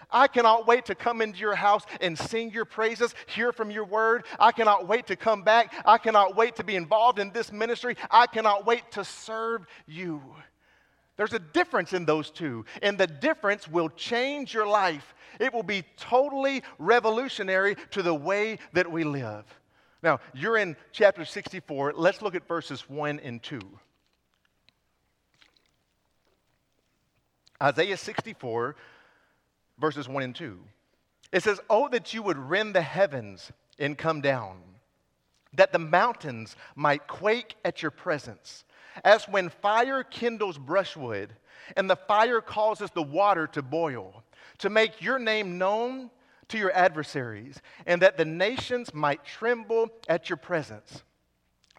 I 0.10 0.28
cannot 0.28 0.68
wait 0.68 0.86
to 0.86 0.96
come 0.96 1.22
into 1.22 1.40
your 1.40 1.56
house 1.56 1.84
and 2.00 2.18
sing 2.18 2.52
your 2.52 2.66
praises, 2.66 3.14
hear 3.26 3.52
from 3.52 3.72
your 3.72 3.86
word. 3.86 4.26
I 4.40 4.52
cannot 4.52 4.88
wait 4.88 5.08
to 5.08 5.16
come 5.16 5.44
back. 5.44 5.74
I 5.86 5.98
cannot 5.98 6.36
wait 6.36 6.56
to 6.58 6.64
be 6.64 6.76
involved 6.76 7.20
in 7.20 7.32
this 7.32 7.52
ministry. 7.52 7.98
I 8.10 8.28
cannot 8.28 8.66
wait 8.66 8.90
to 8.92 9.04
serve 9.04 9.66
you. 9.86 10.22
There's 11.18 11.34
a 11.34 11.40
difference 11.40 11.94
in 11.94 12.06
those 12.06 12.30
two, 12.30 12.64
and 12.82 12.98
the 12.98 13.08
difference 13.08 13.68
will 13.68 13.90
change 13.90 14.54
your 14.54 14.68
life. 14.68 15.16
It 15.40 15.52
will 15.52 15.64
be 15.64 15.84
totally 15.98 16.64
revolutionary 16.78 17.76
to 17.92 18.04
the 18.04 18.14
way 18.14 18.60
that 18.74 18.90
we 18.90 19.04
live. 19.04 19.44
Now, 20.04 20.20
you're 20.36 20.58
in 20.58 20.78
chapter 20.92 21.26
64. 21.26 21.94
Let's 21.96 22.22
look 22.22 22.36
at 22.36 22.48
verses 22.48 22.88
1 22.88 23.20
and 23.20 23.42
2. 23.42 23.60
Isaiah 27.62 27.98
64, 27.98 28.76
verses 29.80 30.08
1 30.08 30.24
and 30.24 30.36
2. 30.36 30.60
It 31.32 31.42
says, 31.42 31.60
Oh, 31.68 31.90
that 31.90 32.14
you 32.14 32.22
would 32.22 32.38
rend 32.38 32.76
the 32.76 32.82
heavens 32.82 33.52
and 33.80 33.98
come 33.98 34.22
down, 34.22 34.60
that 35.54 35.74
the 35.74 35.80
mountains 35.80 36.56
might 36.76 37.08
quake 37.08 37.56
at 37.66 37.82
your 37.82 37.90
presence 37.90 38.64
as 39.04 39.26
when 39.26 39.50
fire 39.50 40.04
kindles 40.04 40.58
brushwood 40.58 41.34
and 41.76 41.90
the 41.90 41.96
fire 41.96 42.42
causes 42.42 42.90
the 42.92 43.04
water 43.04 43.48
to 43.48 43.62
boil, 43.62 44.24
to 44.60 44.70
make 44.70 45.02
your 45.02 45.20
name 45.20 45.58
known 45.58 46.10
to 46.50 46.58
your 46.58 46.72
adversaries, 46.72 47.62
and 47.86 48.02
that 48.02 48.18
the 48.18 48.26
nations 48.26 48.94
might 48.94 49.26
tremble 49.26 49.90
at 50.08 50.30
your 50.30 50.38
presence. 50.38 51.04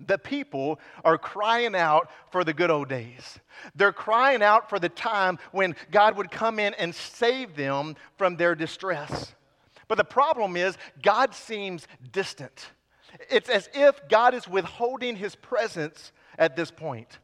The 0.06 0.18
people 0.18 0.78
are 1.04 1.18
crying 1.18 1.74
out 1.74 2.10
for 2.30 2.44
the 2.44 2.52
good 2.52 2.70
old 2.70 2.88
days. 2.88 3.38
They're 3.74 3.92
crying 3.92 4.42
out 4.42 4.68
for 4.68 4.78
the 4.78 4.88
time 4.88 5.38
when 5.50 5.74
God 5.90 6.16
would 6.16 6.30
come 6.30 6.58
in 6.58 6.74
and 6.74 6.94
save 6.94 7.56
them 7.56 7.96
from 8.16 8.36
their 8.36 8.54
distress. 8.54 9.34
But 9.88 9.98
the 9.98 10.04
problem 10.04 10.56
is, 10.56 10.76
God 11.02 11.34
seems 11.34 11.88
distant. 12.12 12.70
It's 13.30 13.48
as 13.48 13.68
if 13.74 14.08
God 14.08 14.34
is 14.34 14.46
withholding 14.46 15.16
his 15.16 15.34
presence 15.34 16.12
at 16.38 16.56
this 16.56 16.70
point. 16.70 17.18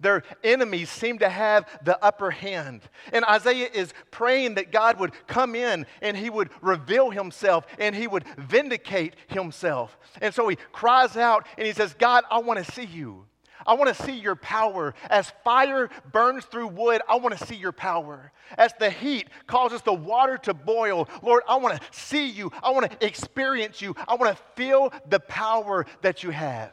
Their 0.00 0.22
enemies 0.44 0.90
seem 0.90 1.18
to 1.18 1.28
have 1.28 1.66
the 1.82 2.02
upper 2.04 2.30
hand. 2.30 2.82
And 3.12 3.24
Isaiah 3.24 3.68
is 3.72 3.92
praying 4.12 4.54
that 4.54 4.70
God 4.70 5.00
would 5.00 5.12
come 5.26 5.56
in 5.56 5.86
and 6.00 6.16
he 6.16 6.30
would 6.30 6.50
reveal 6.60 7.10
himself 7.10 7.66
and 7.80 7.96
he 7.96 8.06
would 8.06 8.24
vindicate 8.36 9.16
himself. 9.26 9.98
And 10.20 10.32
so 10.32 10.46
he 10.46 10.56
cries 10.72 11.16
out 11.16 11.46
and 11.56 11.66
he 11.66 11.72
says, 11.72 11.94
God, 11.98 12.24
I 12.30 12.38
want 12.38 12.64
to 12.64 12.72
see 12.72 12.84
you. 12.84 13.24
I 13.66 13.74
want 13.74 13.94
to 13.94 14.02
see 14.02 14.16
your 14.16 14.36
power. 14.36 14.94
As 15.10 15.32
fire 15.42 15.90
burns 16.12 16.44
through 16.44 16.68
wood, 16.68 17.02
I 17.08 17.16
want 17.16 17.36
to 17.36 17.44
see 17.44 17.56
your 17.56 17.72
power. 17.72 18.32
As 18.56 18.72
the 18.78 18.88
heat 18.88 19.28
causes 19.46 19.82
the 19.82 19.92
water 19.92 20.38
to 20.38 20.54
boil, 20.54 21.08
Lord, 21.22 21.42
I 21.48 21.56
want 21.56 21.78
to 21.78 21.86
see 21.90 22.28
you. 22.28 22.52
I 22.62 22.70
want 22.70 22.90
to 22.90 23.06
experience 23.06 23.82
you. 23.82 23.94
I 24.06 24.14
want 24.14 24.34
to 24.34 24.42
feel 24.54 24.92
the 25.08 25.20
power 25.20 25.86
that 26.02 26.22
you 26.22 26.30
have. 26.30 26.72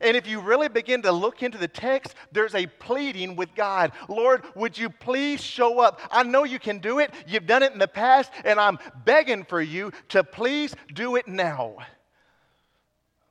And 0.00 0.16
if 0.16 0.26
you 0.26 0.40
really 0.40 0.68
begin 0.68 1.02
to 1.02 1.12
look 1.12 1.42
into 1.42 1.58
the 1.58 1.68
text, 1.68 2.14
there's 2.30 2.54
a 2.54 2.66
pleading 2.66 3.34
with 3.34 3.54
God. 3.54 3.92
Lord, 4.08 4.44
would 4.54 4.78
you 4.78 4.88
please 4.88 5.42
show 5.42 5.80
up? 5.80 6.00
I 6.10 6.22
know 6.22 6.44
you 6.44 6.58
can 6.58 6.78
do 6.78 7.00
it. 7.00 7.12
You've 7.26 7.46
done 7.46 7.62
it 7.62 7.72
in 7.72 7.78
the 7.78 7.88
past, 7.88 8.30
and 8.44 8.60
I'm 8.60 8.78
begging 9.04 9.44
for 9.44 9.60
you 9.60 9.92
to 10.10 10.22
please 10.22 10.74
do 10.94 11.16
it 11.16 11.26
now. 11.26 11.76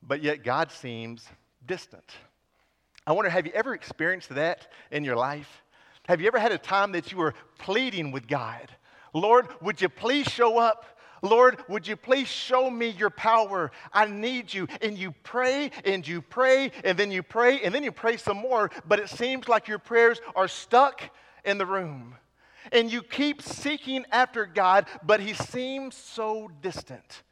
But 0.02 0.22
yet, 0.22 0.44
God 0.44 0.72
seems 0.72 1.26
distant. 1.66 2.12
I 3.08 3.14
wonder, 3.14 3.30
have 3.30 3.46
you 3.46 3.54
ever 3.54 3.74
experienced 3.74 4.30
that 4.30 4.68
in 4.92 5.04
your 5.04 5.16
life? 5.16 5.64
Have 6.08 6.20
you 6.20 6.28
ever 6.28 6.40
had 6.40 6.52
a 6.52 6.58
time 6.58 6.92
that 6.94 7.12
you 7.12 7.18
were 7.18 7.36
pleading 7.58 8.12
with 8.12 8.28
God? 8.28 8.70
Lord, 9.14 9.48
would 9.62 9.82
you 9.82 9.90
please 9.90 10.28
show 10.28 10.58
up? 10.58 10.86
Lord, 11.22 11.64
would 11.68 11.88
you 11.88 11.96
please 11.96 12.28
show 12.28 12.70
me 12.70 12.90
your 12.90 13.10
power? 13.10 13.72
I 13.94 14.06
need 14.06 14.54
you. 14.54 14.68
And 14.82 14.98
you 14.98 15.12
pray 15.24 15.72
and 15.86 16.08
you 16.08 16.22
pray 16.22 16.72
and 16.84 16.98
then 16.98 17.12
you 17.12 17.24
pray 17.24 17.62
and 17.62 17.74
then 17.74 17.84
you 17.84 17.92
pray 17.92 18.18
some 18.18 18.38
more, 18.38 18.72
but 18.88 19.00
it 19.00 19.10
seems 19.10 19.48
like 19.48 19.68
your 19.68 19.80
prayers 19.80 20.22
are 20.36 20.48
stuck 20.48 21.02
in 21.44 21.58
the 21.58 21.66
room. 21.66 22.16
And 22.72 22.92
you 22.92 23.02
keep 23.02 23.42
seeking 23.42 24.06
after 24.12 24.46
God, 24.46 24.86
but 25.04 25.20
he 25.20 25.34
seems 25.34 25.96
so 25.96 26.52
distant. 26.62 27.24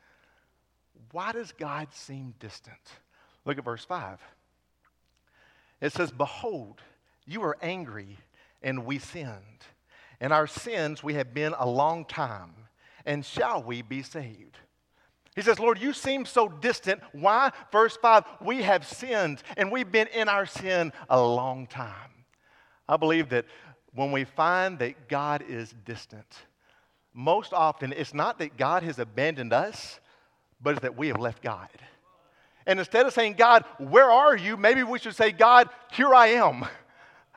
Why 1.11 1.31
does 1.31 1.51
God 1.51 1.87
seem 1.91 2.33
distant? 2.39 2.75
Look 3.45 3.57
at 3.57 3.63
verse 3.63 3.85
5. 3.85 4.19
It 5.79 5.93
says, 5.93 6.11
Behold, 6.11 6.81
you 7.25 7.43
are 7.43 7.57
angry, 7.61 8.17
and 8.63 8.85
we 8.85 8.99
sinned. 8.99 9.65
And 10.19 10.33
our 10.33 10.47
sins 10.47 11.03
we 11.03 11.13
have 11.13 11.33
been 11.33 11.53
a 11.57 11.69
long 11.69 12.05
time 12.05 12.56
and 13.07 13.25
shall 13.25 13.63
we 13.63 13.81
be 13.81 14.03
saved? 14.03 14.57
He 15.35 15.41
says, 15.41 15.59
Lord, 15.59 15.79
you 15.79 15.93
seem 15.93 16.25
so 16.25 16.47
distant. 16.49 17.01
Why? 17.13 17.51
Verse 17.71 17.97
5 17.97 18.23
We 18.41 18.61
have 18.63 18.85
sinned, 18.85 19.41
and 19.55 19.71
we've 19.71 19.91
been 19.91 20.07
in 20.07 20.29
our 20.29 20.45
sin 20.45 20.91
a 21.09 21.21
long 21.21 21.65
time. 21.67 22.25
I 22.87 22.97
believe 22.97 23.29
that 23.29 23.45
when 23.93 24.11
we 24.11 24.25
find 24.25 24.77
that 24.79 25.07
God 25.07 25.43
is 25.47 25.73
distant, 25.85 26.27
most 27.13 27.53
often 27.53 27.93
it's 27.93 28.13
not 28.13 28.39
that 28.39 28.57
God 28.57 28.83
has 28.83 28.99
abandoned 28.99 29.53
us, 29.53 29.99
but 30.61 30.71
it's 30.71 30.81
that 30.81 30.97
we 30.97 31.07
have 31.07 31.19
left 31.19 31.41
God. 31.41 31.69
And 32.65 32.79
instead 32.79 33.05
of 33.05 33.13
saying, 33.13 33.33
God, 33.33 33.63
where 33.77 34.11
are 34.11 34.35
you? 34.35 34.57
Maybe 34.57 34.83
we 34.83 34.99
should 34.99 35.15
say, 35.15 35.31
God, 35.31 35.69
here 35.93 36.13
I 36.13 36.27
am. 36.27 36.65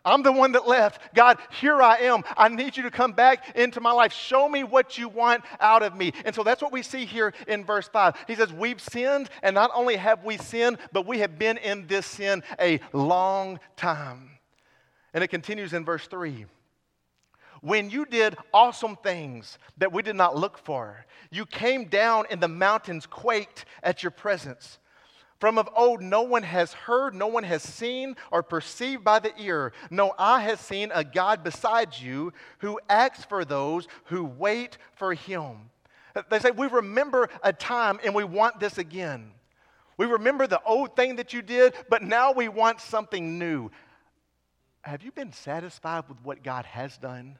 I'm 0.05 0.23
the 0.23 0.33
one 0.33 0.53
that 0.53 0.67
left. 0.67 1.15
God, 1.15 1.39
here 1.61 1.81
I 1.83 1.99
am. 1.99 2.23
I 2.37 2.49
need 2.49 2.77
you 2.77 2.83
to 2.85 2.91
come 2.91 3.13
back 3.13 3.57
into 3.57 3.81
my 3.81 3.93
life. 3.93 4.13
Show 4.13 4.49
me 4.49 4.65
what 4.65 4.99
you 4.99 5.09
want 5.09 5.45
out 5.61 5.83
of 5.83 5.95
me. 5.95 6.13
And 6.25 6.35
so 6.35 6.43
that's 6.43 6.63
what 6.63 6.73
we 6.73 6.83
see 6.83 7.05
here 7.05 7.33
in 7.47 7.65
verse 7.65 7.89
5. 7.89 8.25
He 8.27 8.35
says, 8.35 8.53
We've 8.53 8.81
sinned, 8.81 9.31
and 9.43 9.55
not 9.55 9.71
only 9.75 9.97
have 9.97 10.25
we 10.25 10.37
sinned, 10.39 10.79
but 10.93 11.07
we 11.07 11.19
have 11.19 11.39
been 11.39 11.59
in 11.59 11.87
this 11.87 12.07
sin 12.07 12.43
a 12.59 12.81
long 12.93 13.61
time. 13.77 14.31
And 15.13 15.25
it 15.25 15.29
continues 15.29 15.73
in 15.73 15.85
verse 15.85 16.07
3. 16.07 16.47
When 17.61 17.91
you 17.91 18.07
did 18.07 18.37
awesome 18.55 18.97
things 18.97 19.59
that 19.77 19.93
we 19.93 20.03
did 20.03 20.17
not 20.17 20.37
look 20.37 20.57
for, 20.57 21.05
you 21.31 21.45
came 21.45 21.87
down 21.87 22.25
and 22.31 22.41
the 22.41 22.49
mountains 22.49 23.07
quaked 23.07 23.67
at 23.83 24.03
your 24.03 24.11
presence. 24.11 24.79
From 25.41 25.57
of 25.57 25.71
old, 25.75 26.03
no 26.03 26.21
one 26.21 26.43
has 26.43 26.75
heard, 26.75 27.15
no 27.15 27.27
one 27.27 27.45
has 27.45 27.63
seen 27.63 28.15
or 28.31 28.43
perceived 28.43 29.03
by 29.03 29.21
the 29.21 29.33
ear. 29.41 29.73
No 29.91 30.13
eye 30.19 30.43
has 30.43 30.61
seen 30.61 30.93
a 30.95 31.03
God 31.03 31.43
besides 31.43 32.03
you 32.03 32.35
who 32.59 32.79
acts 32.91 33.25
for 33.25 33.47
those 33.47 33.89
who 34.05 34.23
wait 34.25 34.77
for 34.95 35.15
him. 35.15 35.71
They 36.29 36.41
say, 36.41 36.51
We 36.51 36.67
remember 36.67 37.31
a 37.43 37.55
time 37.55 37.99
and 38.05 38.15
we 38.15 38.23
want 38.23 38.61
this 38.61 38.77
again. 38.77 39.33
We 39.97 40.05
remember 40.05 40.47
the 40.47 40.63
old 40.63 40.95
thing 40.95 41.17
that 41.17 41.33
you 41.33 41.41
did, 41.41 41.75
but 41.89 42.03
now 42.03 42.33
we 42.33 42.49
want 42.49 42.81
something 42.83 43.39
new. 43.39 43.71
Have 44.83 45.03
you 45.03 45.11
been 45.11 45.33
satisfied 45.33 46.05
with 46.07 46.19
what 46.23 46.43
God 46.43 46.67
has 46.67 46.99
done? 46.99 47.39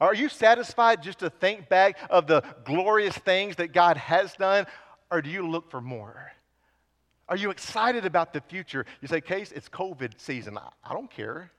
Are 0.00 0.14
you 0.14 0.30
satisfied 0.30 1.02
just 1.02 1.18
to 1.18 1.28
think 1.28 1.68
back 1.68 1.98
of 2.08 2.26
the 2.26 2.42
glorious 2.64 3.16
things 3.16 3.56
that 3.56 3.72
God 3.72 3.98
has 3.98 4.32
done, 4.34 4.66
or 5.10 5.20
do 5.20 5.28
you 5.28 5.46
look 5.46 5.70
for 5.70 5.80
more? 5.80 6.32
Are 7.28 7.36
you 7.36 7.50
excited 7.50 8.04
about 8.04 8.32
the 8.32 8.40
future? 8.40 8.86
You 9.00 9.08
say, 9.08 9.20
Case, 9.20 9.52
it's 9.52 9.68
COVID 9.68 10.18
season. 10.18 10.58
I 10.58 10.92
don't 10.92 11.10
care. 11.10 11.50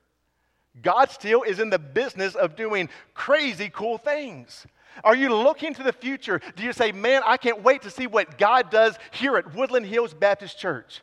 God 0.81 1.09
still 1.09 1.43
is 1.43 1.59
in 1.59 1.69
the 1.69 1.79
business 1.79 2.35
of 2.35 2.55
doing 2.55 2.89
crazy 3.13 3.69
cool 3.69 3.97
things. 3.97 4.65
Are 5.03 5.15
you 5.15 5.33
looking 5.33 5.73
to 5.75 5.83
the 5.83 5.93
future? 5.93 6.41
Do 6.55 6.63
you 6.63 6.73
say, 6.73 6.91
Man, 6.91 7.21
I 7.25 7.37
can't 7.37 7.63
wait 7.63 7.83
to 7.83 7.89
see 7.89 8.07
what 8.07 8.37
God 8.37 8.71
does 8.71 8.97
here 9.11 9.37
at 9.37 9.53
Woodland 9.53 9.85
Hills 9.85 10.13
Baptist 10.13 10.57
Church? 10.57 11.01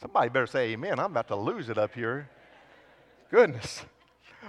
Somebody 0.00 0.28
better 0.28 0.46
say, 0.46 0.72
Amen. 0.72 0.98
I'm 0.98 1.10
about 1.10 1.28
to 1.28 1.36
lose 1.36 1.68
it 1.68 1.78
up 1.78 1.94
here. 1.94 2.28
Goodness. 3.30 3.82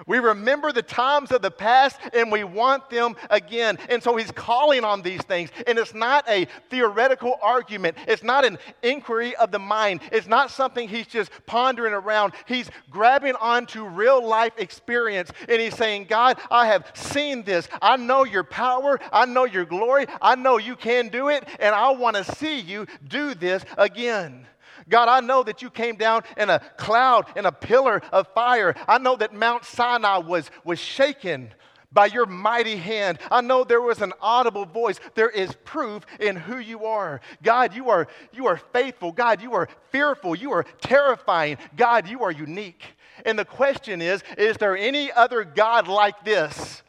We 0.05 0.19
remember 0.19 0.71
the 0.71 0.81
times 0.81 1.31
of 1.31 1.41
the 1.41 1.51
past 1.51 1.99
and 2.13 2.31
we 2.31 2.43
want 2.43 2.89
them 2.89 3.15
again. 3.29 3.77
And 3.89 4.01
so 4.01 4.15
he's 4.15 4.31
calling 4.31 4.83
on 4.83 5.01
these 5.01 5.21
things. 5.21 5.49
And 5.65 5.77
it's 5.79 5.93
not 5.93 6.27
a 6.29 6.47
theoretical 6.69 7.39
argument, 7.41 7.97
it's 8.07 8.23
not 8.23 8.45
an 8.45 8.57
inquiry 8.83 9.35
of 9.35 9.51
the 9.51 9.59
mind, 9.59 10.01
it's 10.11 10.27
not 10.27 10.51
something 10.51 10.87
he's 10.87 11.07
just 11.07 11.31
pondering 11.45 11.93
around. 11.93 12.33
He's 12.45 12.69
grabbing 12.89 13.35
onto 13.35 13.85
real 13.85 14.25
life 14.25 14.53
experience 14.57 15.31
and 15.47 15.61
he's 15.61 15.75
saying, 15.75 16.05
God, 16.09 16.37
I 16.51 16.67
have 16.67 16.91
seen 16.93 17.43
this. 17.43 17.67
I 17.81 17.97
know 17.97 18.23
your 18.23 18.43
power, 18.43 18.99
I 19.11 19.25
know 19.25 19.45
your 19.45 19.65
glory, 19.65 20.05
I 20.21 20.35
know 20.35 20.57
you 20.57 20.75
can 20.75 21.09
do 21.09 21.29
it, 21.29 21.47
and 21.59 21.73
I 21.73 21.91
want 21.91 22.15
to 22.17 22.23
see 22.23 22.59
you 22.59 22.87
do 23.07 23.33
this 23.33 23.63
again. 23.77 24.47
God, 24.89 25.10
I 25.10 25.20
know 25.20 25.44
that 25.44 25.62
you 25.62 25.70
came 25.70 25.96
down 25.96 26.24
in 26.38 26.50
a 26.50 26.60
cloud, 26.77 27.25
in 27.36 27.46
a 27.46 27.51
pillar 27.51 28.01
of 28.12 28.27
fire. 28.34 28.75
I 28.88 28.98
know 28.98 29.15
that 29.17 29.34
Mount 29.34 29.65
Sinai 29.65 30.17
was, 30.17 30.50
was 30.63 30.79
shaken 30.79 31.53
by 31.91 32.06
your 32.08 32.25
mighty 32.25 32.75
hand. 32.75 33.20
I 33.32 33.41
know 33.41 33.63
there 33.63 33.82
was 33.82 34.01
an 34.01 34.13
audible 34.22 34.65
voice. 34.65 35.00
There 35.15 35.29
is 35.29 35.51
proof 35.65 36.06
in 36.20 36.36
who 36.36 36.60
you 36.60 36.86
are. 36.86 37.22
God, 37.41 37.74
you 37.75 37.89
are, 37.89 38.08
you 38.32 38.48
are 38.48 38.58
faithful. 38.58 39.12
God, 39.12 39.41
you 39.41 39.53
are 39.53 39.67
fearful. 39.91 40.36
You 40.36 40.51
are 40.51 40.63
terrifying. 40.82 41.58
God, 41.75 42.08
you 42.08 42.24
are 42.24 42.32
unique. 42.32 42.84
And 43.25 43.38
the 43.38 43.46
question 43.46 44.01
is 44.01 44.24
is 44.38 44.58
there 44.58 44.77
any 44.77 45.12
other 45.12 45.44
God 45.44 45.88
like 45.88 46.24
this? 46.24 46.84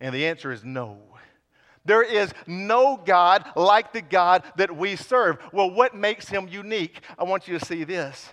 And 0.00 0.14
the 0.14 0.26
answer 0.26 0.52
is 0.52 0.64
no. 0.64 0.98
There 1.86 2.02
is 2.02 2.32
no 2.46 3.00
God 3.02 3.44
like 3.56 3.92
the 3.92 4.02
God 4.02 4.42
that 4.56 4.76
we 4.76 4.96
serve. 4.96 5.38
Well, 5.52 5.70
what 5.70 5.94
makes 5.94 6.28
him 6.28 6.48
unique? 6.48 7.00
I 7.18 7.24
want 7.24 7.48
you 7.48 7.58
to 7.58 7.64
see 7.64 7.84
this 7.84 8.30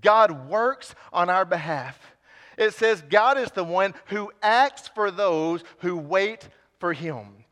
God 0.00 0.48
works 0.48 0.94
on 1.12 1.28
our 1.28 1.44
behalf. 1.44 1.98
It 2.56 2.72
says 2.74 3.02
God 3.10 3.36
is 3.36 3.50
the 3.50 3.64
one 3.64 3.94
who 4.06 4.30
acts 4.42 4.88
for 4.88 5.10
those 5.10 5.62
who 5.78 5.96
wait 5.96 6.48
for 6.78 6.92
him. 6.92 7.44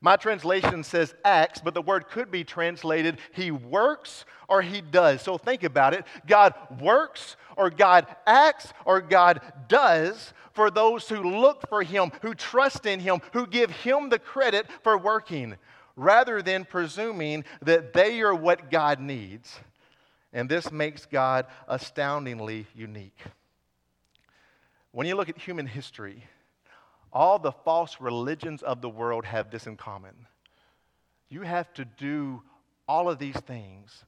My 0.00 0.16
translation 0.16 0.82
says 0.82 1.14
acts, 1.24 1.60
but 1.62 1.74
the 1.74 1.82
word 1.82 2.08
could 2.08 2.30
be 2.30 2.42
translated 2.42 3.18
he 3.32 3.50
works 3.50 4.24
or 4.48 4.62
he 4.62 4.80
does. 4.80 5.20
So 5.20 5.36
think 5.36 5.62
about 5.62 5.92
it. 5.92 6.04
God 6.26 6.54
works 6.80 7.36
or 7.56 7.68
God 7.70 8.06
acts 8.26 8.72
or 8.86 9.00
God 9.00 9.40
does 9.68 10.32
for 10.52 10.70
those 10.70 11.08
who 11.08 11.22
look 11.40 11.68
for 11.68 11.82
Him, 11.82 12.10
who 12.22 12.34
trust 12.34 12.86
in 12.86 13.00
Him, 13.00 13.20
who 13.32 13.46
give 13.46 13.70
Him 13.70 14.08
the 14.08 14.18
credit 14.18 14.66
for 14.82 14.98
working, 14.98 15.56
rather 15.96 16.42
than 16.42 16.64
presuming 16.64 17.44
that 17.62 17.92
they 17.92 18.20
are 18.20 18.34
what 18.34 18.70
God 18.70 19.00
needs. 19.00 19.58
And 20.32 20.48
this 20.48 20.70
makes 20.70 21.06
God 21.06 21.46
astoundingly 21.68 22.66
unique. 22.74 23.18
When 24.92 25.06
you 25.06 25.14
look 25.14 25.28
at 25.28 25.38
human 25.38 25.66
history, 25.66 26.24
all 27.12 27.38
the 27.38 27.52
false 27.52 28.00
religions 28.00 28.62
of 28.62 28.80
the 28.80 28.88
world 28.88 29.24
have 29.24 29.50
this 29.50 29.66
in 29.66 29.76
common. 29.76 30.14
You 31.28 31.42
have 31.42 31.72
to 31.74 31.84
do 31.84 32.42
all 32.88 33.08
of 33.08 33.18
these 33.18 33.36
things 33.36 34.04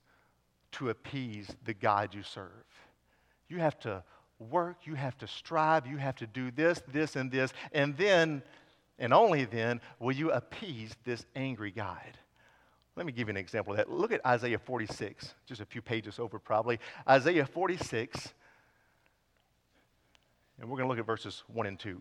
to 0.73 0.91
appease 0.91 1.49
the 1.65 1.75
God 1.75 2.15
you 2.15 2.23
serve. 2.23 2.51
You 3.49 3.59
have 3.59 3.79
to 3.81 4.03
work, 4.51 4.79
you 4.85 4.95
have 4.95 5.17
to 5.19 5.27
strive, 5.27 5.87
you 5.87 5.97
have 5.97 6.17
to 6.17 6.27
do 6.27 6.51
this, 6.51 6.83
this, 6.89 7.17
and 7.17 7.31
this, 7.31 7.53
and 7.73 7.97
then, 7.97 8.43
and 8.99 9.13
only 9.13 9.45
then, 9.45 9.81
will 9.99 10.13
you 10.13 10.31
appease 10.31 10.93
this 11.05 11.25
angry 11.35 11.71
God. 11.71 12.19
Let 12.95 13.07
me 13.07 13.13
give 13.13 13.29
you 13.29 13.31
an 13.31 13.39
example 13.39 13.73
of 13.73 13.79
that. 13.79 13.91
Look 13.91 14.13
at 14.13 14.25
Isaiah 14.27 14.59
46, 14.59 15.35
just 15.47 15.61
a 15.61 15.65
few 15.65 15.81
pages 15.81 16.19
over 16.19 16.39
probably. 16.39 16.79
Isaiah 17.09 17.47
46, 17.47 18.35
and 20.61 20.69
we're 20.69 20.77
going 20.77 20.87
to 20.87 20.91
look 20.91 20.99
at 20.99 21.07
verses 21.07 21.43
1 21.53 21.67
and 21.67 21.79
2. 21.79 22.01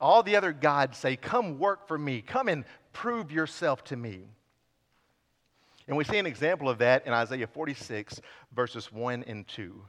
All 0.00 0.22
the 0.22 0.36
other 0.36 0.52
gods 0.52 0.98
say, 0.98 1.16
Come 1.16 1.58
work 1.58 1.86
for 1.88 1.96
me, 1.96 2.20
come 2.20 2.48
and 2.48 2.64
prove 2.92 3.32
yourself 3.32 3.84
to 3.84 3.96
me. 3.96 4.26
And 5.88 5.96
we 5.96 6.04
see 6.04 6.18
an 6.18 6.26
example 6.26 6.68
of 6.68 6.78
that 6.78 7.06
in 7.06 7.12
Isaiah 7.12 7.46
46, 7.46 8.20
verses 8.54 8.92
1 8.92 9.24
and 9.26 9.46
2. 9.48 9.82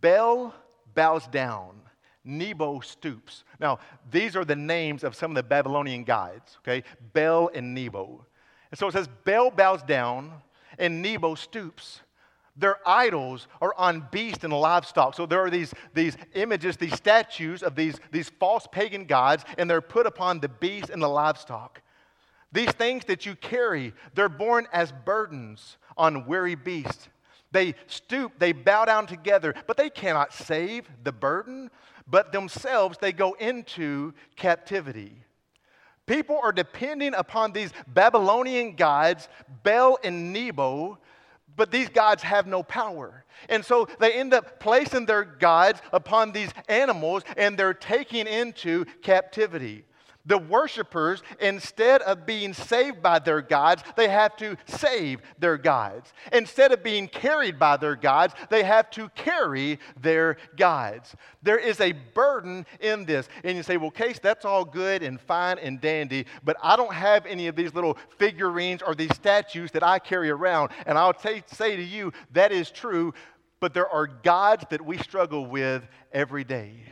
Bel 0.00 0.54
bows 0.94 1.26
down, 1.28 1.80
Nebo 2.24 2.80
stoops. 2.80 3.44
Now, 3.58 3.78
these 4.10 4.36
are 4.36 4.44
the 4.44 4.56
names 4.56 5.02
of 5.02 5.14
some 5.14 5.30
of 5.30 5.34
the 5.34 5.42
Babylonian 5.42 6.04
gods, 6.04 6.58
okay? 6.60 6.84
Bel 7.12 7.50
and 7.54 7.74
Nebo. 7.74 8.24
And 8.70 8.78
so 8.78 8.86
it 8.86 8.92
says, 8.92 9.08
Bel 9.24 9.50
bows 9.50 9.82
down 9.82 10.32
and 10.78 11.02
Nebo 11.02 11.34
stoops. 11.34 12.00
Their 12.56 12.76
idols 12.86 13.48
are 13.62 13.74
on 13.78 14.06
beasts 14.10 14.44
and 14.44 14.52
livestock. 14.52 15.14
So 15.14 15.24
there 15.24 15.40
are 15.40 15.50
these, 15.50 15.72
these 15.94 16.18
images, 16.34 16.76
these 16.76 16.94
statues 16.94 17.62
of 17.62 17.74
these, 17.74 17.98
these 18.10 18.28
false 18.28 18.66
pagan 18.70 19.06
gods, 19.06 19.44
and 19.56 19.68
they're 19.68 19.80
put 19.80 20.06
upon 20.06 20.40
the 20.40 20.48
beasts 20.48 20.90
and 20.90 21.02
the 21.02 21.08
livestock. 21.08 21.80
These 22.52 22.70
things 22.72 23.04
that 23.06 23.24
you 23.24 23.34
carry, 23.34 23.94
they're 24.14 24.28
born 24.28 24.66
as 24.72 24.92
burdens 24.92 25.78
on 25.96 26.26
weary 26.26 26.54
beasts. 26.54 27.08
They 27.50 27.74
stoop, 27.86 28.38
they 28.38 28.52
bow 28.52 28.84
down 28.84 29.06
together, 29.06 29.54
but 29.66 29.76
they 29.76 29.90
cannot 29.90 30.32
save 30.32 30.88
the 31.04 31.12
burden, 31.12 31.70
but 32.06 32.32
themselves 32.32 32.98
they 32.98 33.12
go 33.12 33.34
into 33.34 34.14
captivity. 34.36 35.22
People 36.06 36.38
are 36.42 36.52
depending 36.52 37.14
upon 37.14 37.52
these 37.52 37.70
Babylonian 37.86 38.74
gods, 38.74 39.28
Bel 39.62 39.98
and 40.02 40.32
Nebo, 40.32 40.98
but 41.56 41.70
these 41.70 41.88
gods 41.88 42.22
have 42.22 42.46
no 42.46 42.62
power. 42.62 43.24
And 43.48 43.64
so 43.64 43.86
they 44.00 44.14
end 44.14 44.34
up 44.34 44.58
placing 44.58 45.06
their 45.06 45.24
gods 45.24 45.80
upon 45.92 46.32
these 46.32 46.50
animals 46.68 47.22
and 47.36 47.58
they're 47.58 47.74
taken 47.74 48.26
into 48.26 48.84
captivity. 49.02 49.84
The 50.24 50.38
worshipers, 50.38 51.22
instead 51.40 52.00
of 52.02 52.26
being 52.26 52.54
saved 52.54 53.02
by 53.02 53.18
their 53.18 53.42
gods, 53.42 53.82
they 53.96 54.08
have 54.08 54.36
to 54.36 54.56
save 54.66 55.20
their 55.38 55.58
gods. 55.58 56.12
Instead 56.32 56.70
of 56.70 56.82
being 56.84 57.08
carried 57.08 57.58
by 57.58 57.76
their 57.76 57.96
gods, 57.96 58.34
they 58.48 58.62
have 58.62 58.88
to 58.90 59.08
carry 59.10 59.80
their 60.00 60.36
gods. 60.56 61.16
There 61.42 61.58
is 61.58 61.80
a 61.80 61.92
burden 61.92 62.66
in 62.80 63.04
this. 63.04 63.28
And 63.42 63.56
you 63.56 63.64
say, 63.64 63.76
well, 63.76 63.90
Case, 63.90 64.20
that's 64.20 64.44
all 64.44 64.64
good 64.64 65.02
and 65.02 65.20
fine 65.20 65.58
and 65.58 65.80
dandy, 65.80 66.26
but 66.44 66.56
I 66.62 66.76
don't 66.76 66.94
have 66.94 67.26
any 67.26 67.48
of 67.48 67.56
these 67.56 67.74
little 67.74 67.98
figurines 68.18 68.80
or 68.80 68.94
these 68.94 69.14
statues 69.14 69.72
that 69.72 69.82
I 69.82 69.98
carry 69.98 70.30
around. 70.30 70.70
And 70.86 70.96
I'll 70.96 71.14
t- 71.14 71.42
say 71.46 71.74
to 71.74 71.82
you, 71.82 72.12
that 72.30 72.52
is 72.52 72.70
true, 72.70 73.12
but 73.58 73.74
there 73.74 73.88
are 73.88 74.06
gods 74.06 74.64
that 74.70 74.84
we 74.84 74.98
struggle 74.98 75.46
with 75.46 75.86
every 76.12 76.44
day. 76.44 76.84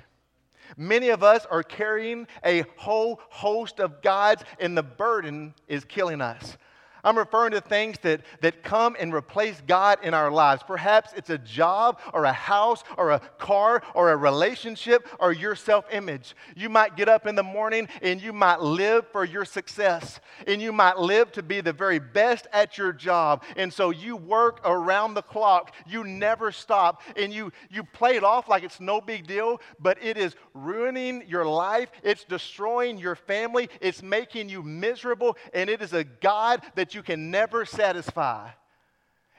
Many 0.77 1.09
of 1.09 1.23
us 1.23 1.47
are 1.47 1.63
carrying 1.63 2.27
a 2.45 2.65
whole 2.77 3.21
host 3.29 3.81
of 3.81 4.03
gods, 4.03 4.45
and 4.59 4.77
the 4.77 4.83
burden 4.83 5.55
is 5.69 5.85
killing 5.85 6.21
us. 6.21 6.57
I'm 7.05 7.17
referring 7.17 7.53
to 7.53 7.61
things 7.61 7.99
that, 8.03 8.23
that 8.41 8.63
come 8.63 8.97
and 8.99 9.13
replace 9.13 9.61
God 9.67 9.99
in 10.03 10.15
our 10.15 10.31
lives. 10.31 10.63
Perhaps 10.67 11.13
it's 11.17 11.31
a 11.31 11.39
job 11.39 12.01
or 12.13 12.25
a 12.25 12.33
house 12.33 12.85
or 12.97 13.11
a 13.11 13.21
car 13.39 13.83
or 13.95 14.11
a 14.11 14.17
relationship 14.17 15.09
or 15.19 15.33
your 15.33 15.55
self 15.55 15.85
image. 15.93 16.35
You 16.57 16.69
might 16.69 16.97
get 16.97 17.09
up 17.09 17.27
in 17.27 17.35
the 17.35 17.43
morning 17.43 17.89
and 18.03 18.21
you 18.21 18.33
might 18.33 18.61
live 18.61 19.07
for 19.09 19.25
your 19.25 19.45
success 19.45 20.21
and 20.47 20.61
you 20.61 20.73
might 20.73 20.99
live 20.99 21.33
to 21.33 21.43
be 21.43 21.61
the 21.61 21.73
very 21.73 21.99
best 21.99 22.47
at 22.53 22.79
your 22.79 22.93
job. 22.93 23.43
And 23.57 23.73
so 23.73 23.91
you 23.91 24.17
work 24.17 24.61
around 24.65 25.15
the 25.15 25.23
clock. 25.23 25.75
You 25.87 26.05
never 26.05 26.53
stop 26.53 27.03
and 27.17 27.33
you, 27.33 27.53
you 27.71 27.85
play 27.85 28.17
it 28.17 28.25
off 28.25 28.49
like 28.49 28.63
it's 28.63 28.81
no 28.81 29.01
big 29.01 29.27
deal, 29.27 29.61
but 29.79 30.03
it 30.03 30.17
is 30.17 30.35
ruining 30.55 31.25
your 31.27 31.45
life. 31.45 31.91
It's 32.03 32.25
destroying 32.25 32.99
your 32.99 33.15
family. 33.15 33.69
It's 33.81 34.03
making 34.03 34.49
you 34.49 34.63
miserable. 34.63 35.37
And 35.55 35.71
it 35.71 35.83
is 35.83 35.93
a 35.93 36.05
God 36.05 36.63
that 36.75 36.90
you 36.95 37.03
can 37.03 37.31
never 37.31 37.65
satisfy. 37.65 38.51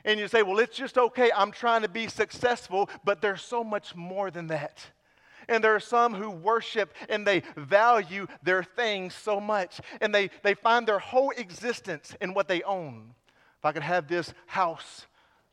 And 0.04 0.20
you 0.20 0.28
say, 0.28 0.44
well, 0.44 0.60
it's 0.60 0.76
just 0.76 0.98
okay. 0.98 1.32
I'm 1.36 1.52
trying 1.52 1.84
to 1.84 1.90
be 1.90 2.08
successful, 2.08 2.90
but 3.04 3.22
there's 3.22 3.42
so 3.42 3.64
much 3.64 3.96
more 3.96 4.32
than 4.32 4.48
that. 4.48 4.84
And 5.48 5.64
there 5.64 5.76
are 5.76 5.80
some 5.80 6.14
who 6.14 6.30
worship 6.30 6.94
and 7.10 7.26
they 7.26 7.44
value 7.56 8.28
their 8.44 8.64
things 8.64 9.14
so 9.14 9.40
much, 9.40 9.82
and 10.00 10.14
they, 10.14 10.30
they 10.44 10.54
find 10.54 10.88
their 10.88 11.00
whole 11.00 11.32
existence 11.32 12.16
in 12.22 12.34
what 12.34 12.48
they 12.48 12.64
own. 12.64 13.14
If 13.60 13.66
I 13.66 13.72
could 13.74 13.84
have 13.84 14.08
this 14.08 14.34
house, 14.48 15.06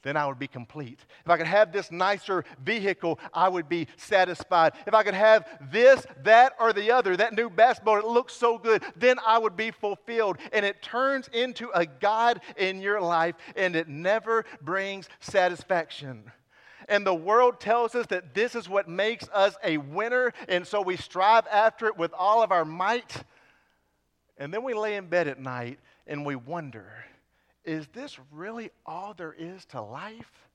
then 0.08 0.16
I 0.16 0.26
would 0.26 0.38
be 0.38 0.48
complete. 0.48 1.00
If 1.22 1.30
I 1.30 1.36
could 1.36 1.46
have 1.46 1.70
this 1.70 1.92
nicer 1.92 2.42
vehicle, 2.64 3.20
I 3.34 3.46
would 3.46 3.68
be 3.68 3.88
satisfied. 3.98 4.72
If 4.86 4.94
I 4.94 5.02
could 5.02 5.12
have 5.12 5.46
this, 5.70 6.06
that, 6.22 6.54
or 6.58 6.72
the 6.72 6.90
other, 6.90 7.14
that 7.18 7.34
new 7.34 7.50
basketball, 7.50 7.98
it 7.98 8.06
looks 8.06 8.32
so 8.32 8.56
good, 8.56 8.82
then 8.96 9.18
I 9.26 9.36
would 9.36 9.54
be 9.54 9.70
fulfilled. 9.70 10.38
And 10.54 10.64
it 10.64 10.80
turns 10.80 11.28
into 11.28 11.68
a 11.74 11.84
God 11.84 12.40
in 12.56 12.80
your 12.80 13.02
life, 13.02 13.34
and 13.54 13.76
it 13.76 13.86
never 13.86 14.46
brings 14.62 15.10
satisfaction. 15.20 16.32
And 16.88 17.06
the 17.06 17.14
world 17.14 17.60
tells 17.60 17.94
us 17.94 18.06
that 18.06 18.32
this 18.32 18.54
is 18.54 18.66
what 18.66 18.88
makes 18.88 19.28
us 19.28 19.56
a 19.62 19.76
winner, 19.76 20.32
and 20.48 20.66
so 20.66 20.80
we 20.80 20.96
strive 20.96 21.46
after 21.48 21.86
it 21.86 21.98
with 21.98 22.14
all 22.14 22.42
of 22.42 22.50
our 22.50 22.64
might. 22.64 23.24
And 24.38 24.54
then 24.54 24.62
we 24.62 24.72
lay 24.72 24.96
in 24.96 25.08
bed 25.08 25.28
at 25.28 25.38
night 25.38 25.80
and 26.06 26.24
we 26.24 26.34
wonder 26.34 27.04
is 27.68 27.86
this 27.88 28.18
really 28.32 28.70
all 28.86 29.14
there 29.14 29.34
is 29.38 29.64
to 29.66 29.82
life? 29.82 30.48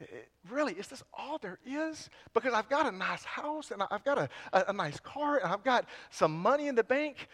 It, 0.00 0.28
really, 0.50 0.72
is 0.72 0.88
this 0.88 1.02
all 1.16 1.38
there 1.38 1.58
is? 1.64 2.10
Because 2.34 2.52
I've 2.54 2.68
got 2.68 2.86
a 2.86 2.96
nice 2.96 3.24
house 3.24 3.70
and 3.70 3.82
I've 3.90 4.04
got 4.04 4.18
a, 4.18 4.28
a, 4.52 4.64
a 4.68 4.72
nice 4.72 4.98
car 4.98 5.38
and 5.38 5.52
I've 5.52 5.62
got 5.62 5.84
some 6.10 6.36
money 6.36 6.66
in 6.66 6.74
the 6.74 6.84
bank, 6.84 7.28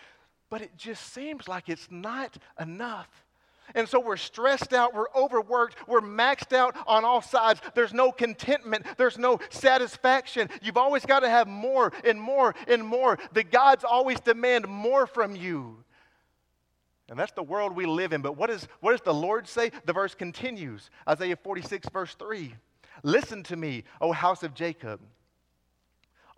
but 0.51 0.61
it 0.61 0.77
just 0.77 1.15
seems 1.15 1.49
like 1.49 1.69
it's 1.69 1.89
not 1.91 2.37
enough. 2.61 3.09
And 3.75 3.89
so 3.89 3.99
we're 3.99 4.17
stressed 4.17 4.73
out, 4.73 4.95
we're 4.95 5.11
overworked, 5.15 5.89
we're 5.89 6.01
maxed 6.01 6.55
out 6.55 6.77
on 6.87 7.05
all 7.05 7.21
sides. 7.21 7.61
There's 7.75 7.93
no 7.93 8.13
contentment, 8.13 8.87
there's 8.97 9.19
no 9.19 9.41
satisfaction. 9.49 10.49
You've 10.63 10.77
always 10.77 11.05
got 11.05 11.21
to 11.21 11.29
have 11.29 11.49
more 11.49 11.93
and 12.05 12.21
more 12.21 12.55
and 12.69 12.85
more. 12.85 13.19
The 13.33 13.43
gods 13.43 13.83
always 13.83 14.21
demand 14.21 14.69
more 14.69 15.07
from 15.07 15.35
you. 15.35 15.79
And 17.09 17.19
that's 17.19 17.33
the 17.33 17.43
world 17.43 17.77
we 17.77 17.87
live 17.87 18.13
in. 18.13 18.21
But 18.21 18.37
what, 18.37 18.51
is, 18.51 18.67
what 18.81 18.93
does 18.93 19.01
the 19.01 19.15
Lord 19.15 19.47
say? 19.47 19.71
The 19.85 19.93
verse 19.93 20.15
continues 20.15 20.91
Isaiah 21.09 21.37
46, 21.37 21.89
verse 21.93 22.15
3. 22.15 22.53
Listen 23.03 23.43
to 23.45 23.57
me, 23.57 23.85
O 24.01 24.11
house 24.13 24.43
of 24.43 24.55
Jacob, 24.55 25.01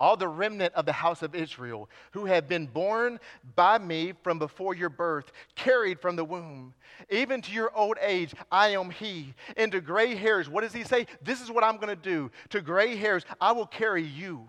all 0.01 0.17
the 0.17 0.29
remnant 0.29 0.75
of 0.75 0.87
the 0.87 0.93
house 0.93 1.23
of 1.23 1.35
Israel, 1.35 1.89
who 2.13 2.27
have 2.27 2.49
been 2.49 2.67
born 2.67 3.19
by 3.57 3.79
me 3.79 4.13
from 4.23 4.39
before 4.39 4.75
your 4.75 4.91
birth, 4.91 5.33
carried 5.55 6.01
from 6.01 6.17
the 6.17 6.25
womb. 6.25 6.75
Even 7.11 7.41
to 7.43 7.53
your 7.53 7.75
old 7.75 7.97
age, 8.01 8.35
I 8.53 8.69
am 8.71 8.91
He. 8.91 9.35
Into 9.57 9.81
gray 9.81 10.15
hairs, 10.15 10.49
what 10.49 10.63
does 10.63 10.73
He 10.73 10.85
say? 10.85 11.07
This 11.23 11.41
is 11.41 11.51
what 11.51 11.65
I'm 11.65 11.77
going 11.77 11.89
to 11.89 11.97
do. 11.97 12.31
To 12.51 12.61
gray 12.61 12.97
hairs, 12.97 13.25
I 13.41 13.53
will 13.53 13.67
carry 13.67 14.05
you. 14.05 14.49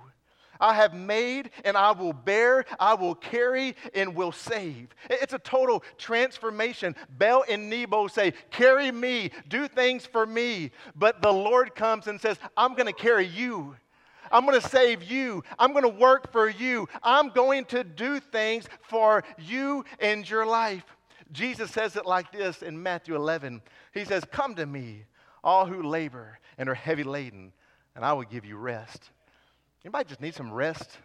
I 0.60 0.74
have 0.74 0.94
made 0.94 1.52
and 1.64 1.78
I 1.78 1.92
will 1.92 2.14
bear, 2.14 2.66
I 2.80 2.94
will 2.94 3.16
carry 3.16 3.76
and 3.94 4.16
will 4.16 4.32
save. 4.32 4.90
It's 5.10 5.34
a 5.34 5.40
total 5.40 5.84
transformation. 5.98 6.96
Bel 7.18 7.46
and 7.50 7.70
Nebo 7.70 8.08
say, 8.08 8.34
Carry 8.52 8.92
me, 8.92 9.32
do 9.48 9.68
things 9.68 10.06
for 10.06 10.26
me. 10.26 10.72
But 10.96 11.22
the 11.22 11.32
Lord 11.32 11.76
comes 11.76 12.08
and 12.08 12.20
says, 12.20 12.38
I'm 12.58 12.74
going 12.76 12.88
to 12.88 12.94
carry 12.94 13.26
you. 13.26 13.76
I'm 14.32 14.46
going 14.46 14.60
to 14.60 14.70
save 14.70 15.04
you. 15.04 15.44
I'm 15.58 15.72
going 15.72 15.84
to 15.84 15.90
work 15.90 16.32
for 16.32 16.50
you. 16.50 16.88
I'm 17.02 17.30
going 17.30 17.66
to 17.66 17.84
do 17.84 18.20
things 18.20 18.66
for 18.82 19.24
you 19.38 19.86
and 20.00 20.30
your 20.30 20.46
life. 20.46 20.84
Jesus 21.32 21.72
says 21.72 21.96
it 21.96 22.06
like 22.06 22.32
this 22.32 22.62
in 22.62 22.82
Matthew 22.82 23.16
11. 23.16 23.62
He 23.94 24.06
says, 24.06 24.24
Come 24.32 24.56
to 24.56 24.66
me, 24.66 25.06
all 25.44 25.66
who 25.66 25.84
labor 25.84 26.40
and 26.58 26.70
are 26.70 26.76
heavy 26.76 27.04
laden, 27.04 27.54
and 27.96 28.04
I 28.04 28.14
will 28.14 28.24
give 28.24 28.46
you 28.46 28.58
rest. 28.58 29.10
Anybody 29.84 30.10
just 30.10 30.22
need 30.22 30.36
some 30.36 30.52
rest? 30.52 30.98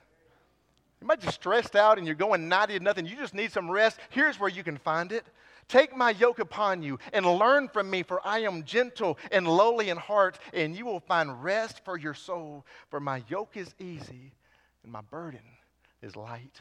You 1.00 1.06
might 1.06 1.20
just 1.20 1.34
stressed 1.34 1.76
out 1.76 1.98
and 1.98 2.06
you're 2.06 2.16
going 2.16 2.48
90 2.48 2.78
to 2.78 2.82
nothing. 2.82 3.06
You 3.06 3.16
just 3.16 3.34
need 3.34 3.52
some 3.52 3.70
rest. 3.70 3.98
Here's 4.10 4.40
where 4.40 4.48
you 4.48 4.62
can 4.64 4.78
find 4.78 5.12
it. 5.12 5.24
Take 5.68 5.96
my 5.96 6.10
yoke 6.10 6.38
upon 6.38 6.82
you 6.82 6.98
and 7.12 7.24
learn 7.24 7.68
from 7.68 7.88
me, 7.88 8.02
for 8.02 8.20
I 8.26 8.40
am 8.40 8.64
gentle 8.64 9.18
and 9.32 9.46
lowly 9.46 9.88
in 9.88 9.96
heart, 9.96 10.38
and 10.52 10.76
you 10.76 10.84
will 10.84 11.00
find 11.00 11.42
rest 11.42 11.84
for 11.84 11.98
your 11.98 12.14
soul. 12.14 12.66
For 12.90 13.00
my 13.00 13.22
yoke 13.28 13.56
is 13.56 13.74
easy 13.78 14.32
and 14.82 14.92
my 14.92 15.00
burden 15.00 15.40
is 16.02 16.16
light. 16.16 16.60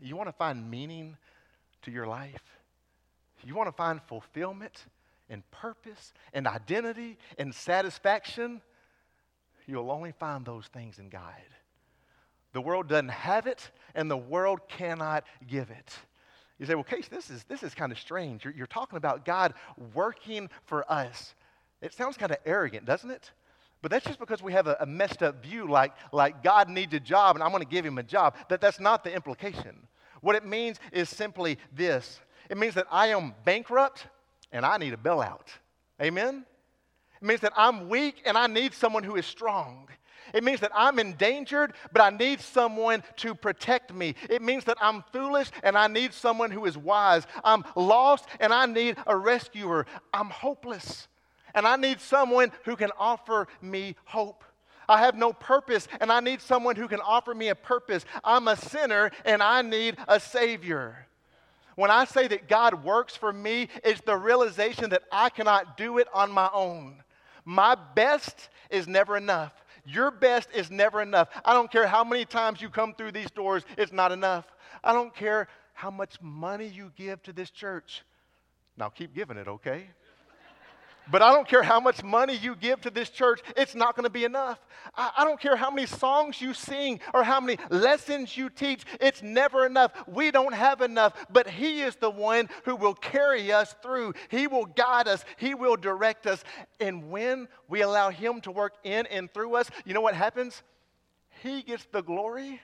You 0.00 0.16
want 0.16 0.28
to 0.28 0.32
find 0.32 0.70
meaning 0.70 1.16
to 1.82 1.90
your 1.90 2.06
life? 2.06 2.42
You 3.44 3.54
want 3.54 3.68
to 3.68 3.72
find 3.72 4.00
fulfillment 4.02 4.84
and 5.30 5.48
purpose 5.50 6.12
and 6.32 6.46
identity 6.46 7.18
and 7.38 7.54
satisfaction? 7.54 8.60
You'll 9.66 9.90
only 9.90 10.12
find 10.12 10.44
those 10.44 10.66
things 10.66 10.98
in 10.98 11.08
God. 11.08 11.34
The 12.52 12.60
world 12.60 12.88
doesn't 12.88 13.08
have 13.08 13.46
it, 13.46 13.70
and 13.94 14.10
the 14.10 14.16
world 14.16 14.60
cannot 14.68 15.24
give 15.46 15.70
it. 15.70 15.94
You 16.58 16.66
say, 16.66 16.74
well, 16.74 16.84
Case, 16.84 17.08
this 17.08 17.28
is, 17.28 17.44
this 17.44 17.62
is 17.62 17.74
kind 17.74 17.92
of 17.92 17.98
strange. 17.98 18.44
You're, 18.44 18.54
you're 18.54 18.66
talking 18.66 18.96
about 18.96 19.24
God 19.24 19.54
working 19.92 20.48
for 20.64 20.90
us. 20.90 21.34
It 21.82 21.92
sounds 21.92 22.16
kind 22.16 22.32
of 22.32 22.38
arrogant, 22.46 22.86
doesn't 22.86 23.10
it? 23.10 23.30
But 23.82 23.90
that's 23.90 24.06
just 24.06 24.18
because 24.18 24.42
we 24.42 24.52
have 24.52 24.66
a, 24.66 24.76
a, 24.80 24.86
messed 24.86 25.22
up 25.22 25.42
view, 25.42 25.68
like, 25.68 25.92
like 26.12 26.42
God 26.42 26.70
needs 26.70 26.94
a 26.94 27.00
job 27.00 27.36
and 27.36 27.42
I'm 27.42 27.50
going 27.50 27.62
to 27.62 27.68
give 27.68 27.84
him 27.84 27.98
a 27.98 28.02
job. 28.02 28.34
That, 28.48 28.60
that's 28.60 28.80
not 28.80 29.04
the 29.04 29.14
implication. 29.14 29.76
What 30.22 30.34
it 30.34 30.46
means 30.46 30.80
is 30.92 31.10
simply 31.10 31.58
this 31.72 32.20
it 32.48 32.56
means 32.56 32.74
that 32.74 32.86
I 32.90 33.08
am 33.08 33.34
bankrupt 33.44 34.06
and 34.50 34.64
I 34.64 34.78
need 34.78 34.94
a 34.94 34.96
bailout. 34.96 35.48
Amen? 36.00 36.46
It 37.20 37.26
means 37.26 37.40
that 37.40 37.52
I'm 37.56 37.88
weak 37.88 38.22
and 38.24 38.36
I 38.36 38.46
need 38.46 38.74
someone 38.74 39.02
who 39.02 39.16
is 39.16 39.26
strong. 39.26 39.88
It 40.34 40.42
means 40.42 40.60
that 40.60 40.72
I'm 40.74 40.98
endangered, 40.98 41.72
but 41.92 42.02
I 42.02 42.10
need 42.10 42.40
someone 42.40 43.02
to 43.16 43.34
protect 43.34 43.94
me. 43.94 44.14
It 44.28 44.42
means 44.42 44.64
that 44.64 44.76
I'm 44.80 45.04
foolish 45.12 45.50
and 45.62 45.78
I 45.78 45.86
need 45.86 46.12
someone 46.12 46.50
who 46.50 46.64
is 46.66 46.76
wise. 46.76 47.26
I'm 47.44 47.64
lost 47.74 48.26
and 48.40 48.52
I 48.52 48.66
need 48.66 48.96
a 49.06 49.16
rescuer. 49.16 49.86
I'm 50.12 50.30
hopeless 50.30 51.08
and 51.54 51.66
I 51.66 51.76
need 51.76 52.00
someone 52.00 52.52
who 52.64 52.76
can 52.76 52.90
offer 52.98 53.48
me 53.62 53.96
hope. 54.04 54.44
I 54.88 54.98
have 54.98 55.16
no 55.16 55.32
purpose 55.32 55.88
and 56.00 56.12
I 56.12 56.20
need 56.20 56.40
someone 56.40 56.76
who 56.76 56.86
can 56.86 57.00
offer 57.00 57.34
me 57.34 57.48
a 57.48 57.54
purpose. 57.54 58.04
I'm 58.22 58.46
a 58.48 58.56
sinner 58.56 59.10
and 59.24 59.42
I 59.42 59.62
need 59.62 59.96
a 60.06 60.20
Savior. 60.20 61.06
When 61.76 61.90
I 61.90 62.04
say 62.04 62.28
that 62.28 62.48
God 62.48 62.84
works 62.84 63.16
for 63.16 63.32
me, 63.32 63.68
it's 63.84 64.00
the 64.00 64.16
realization 64.16 64.90
that 64.90 65.02
I 65.12 65.28
cannot 65.30 65.76
do 65.76 65.98
it 65.98 66.08
on 66.14 66.30
my 66.30 66.48
own. 66.52 67.02
My 67.46 67.76
best 67.76 68.50
is 68.70 68.88
never 68.88 69.16
enough. 69.16 69.54
Your 69.86 70.10
best 70.10 70.48
is 70.52 70.68
never 70.68 71.00
enough. 71.00 71.28
I 71.44 71.54
don't 71.54 71.70
care 71.70 71.86
how 71.86 72.02
many 72.02 72.24
times 72.24 72.60
you 72.60 72.68
come 72.68 72.92
through 72.92 73.12
these 73.12 73.30
doors, 73.30 73.62
it's 73.78 73.92
not 73.92 74.10
enough. 74.10 74.44
I 74.82 74.92
don't 74.92 75.14
care 75.14 75.46
how 75.72 75.90
much 75.90 76.20
money 76.20 76.66
you 76.66 76.90
give 76.96 77.22
to 77.22 77.32
this 77.32 77.50
church. 77.50 78.02
Now 78.76 78.88
keep 78.88 79.14
giving 79.14 79.36
it, 79.36 79.46
okay? 79.46 79.86
But 81.10 81.22
I 81.22 81.32
don't 81.32 81.46
care 81.46 81.62
how 81.62 81.78
much 81.78 82.02
money 82.02 82.36
you 82.36 82.56
give 82.56 82.80
to 82.82 82.90
this 82.90 83.10
church, 83.10 83.40
it's 83.56 83.74
not 83.74 83.94
going 83.94 84.04
to 84.04 84.10
be 84.10 84.24
enough. 84.24 84.58
I, 84.96 85.12
I, 85.18 85.24
don't 85.24 85.40
care 85.40 85.54
how 85.54 85.70
many 85.70 85.86
songs 85.86 86.40
you 86.40 86.52
sing 86.52 87.00
or 87.14 87.22
how 87.22 87.40
many 87.40 87.58
lessons 87.70 88.36
you 88.36 88.50
teach, 88.50 88.82
it's 89.00 89.22
never 89.22 89.66
enough. 89.66 89.92
We 90.08 90.30
don't 90.30 90.54
have 90.54 90.80
enough, 90.80 91.26
but 91.30 91.48
He 91.48 91.82
is 91.82 91.94
the 91.96 92.10
one 92.10 92.48
who 92.64 92.74
will 92.76 92.94
carry 92.94 93.52
us 93.52 93.74
through. 93.82 94.14
He 94.30 94.46
will 94.46 94.66
guide 94.66 95.06
us, 95.06 95.24
He 95.36 95.54
will 95.54 95.76
direct 95.76 96.26
us. 96.26 96.42
And 96.80 97.10
when 97.10 97.48
we 97.68 97.82
allow 97.82 98.10
Him 98.10 98.40
to 98.42 98.50
work 98.50 98.74
in 98.82 99.06
and 99.06 99.32
through 99.32 99.54
us, 99.54 99.70
you 99.84 99.94
know 99.94 100.00
what 100.00 100.14
happens? 100.14 100.62
He 101.42 101.62
gets 101.62 101.86
the 101.92 102.02
glory, 102.02 102.60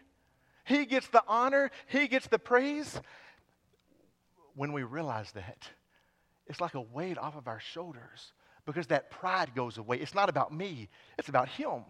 He 0.64 0.84
gets 0.84 1.06
the 1.08 1.22
honor, 1.28 1.70
He 1.86 2.08
gets 2.08 2.26
the 2.26 2.38
praise. 2.38 3.00
When 4.54 4.72
we 4.72 4.82
realize 4.82 5.32
that, 5.32 5.68
it's 6.46 6.60
like 6.60 6.74
a 6.74 6.80
weight 6.80 7.18
off 7.18 7.36
of 7.36 7.48
our 7.48 7.60
shoulders 7.60 8.32
because 8.66 8.86
that 8.88 9.10
pride 9.10 9.54
goes 9.54 9.78
away. 9.78 9.98
It's 9.98 10.14
not 10.14 10.28
about 10.28 10.52
me, 10.52 10.88
it's 11.18 11.28
about 11.28 11.48
Him. 11.48 11.82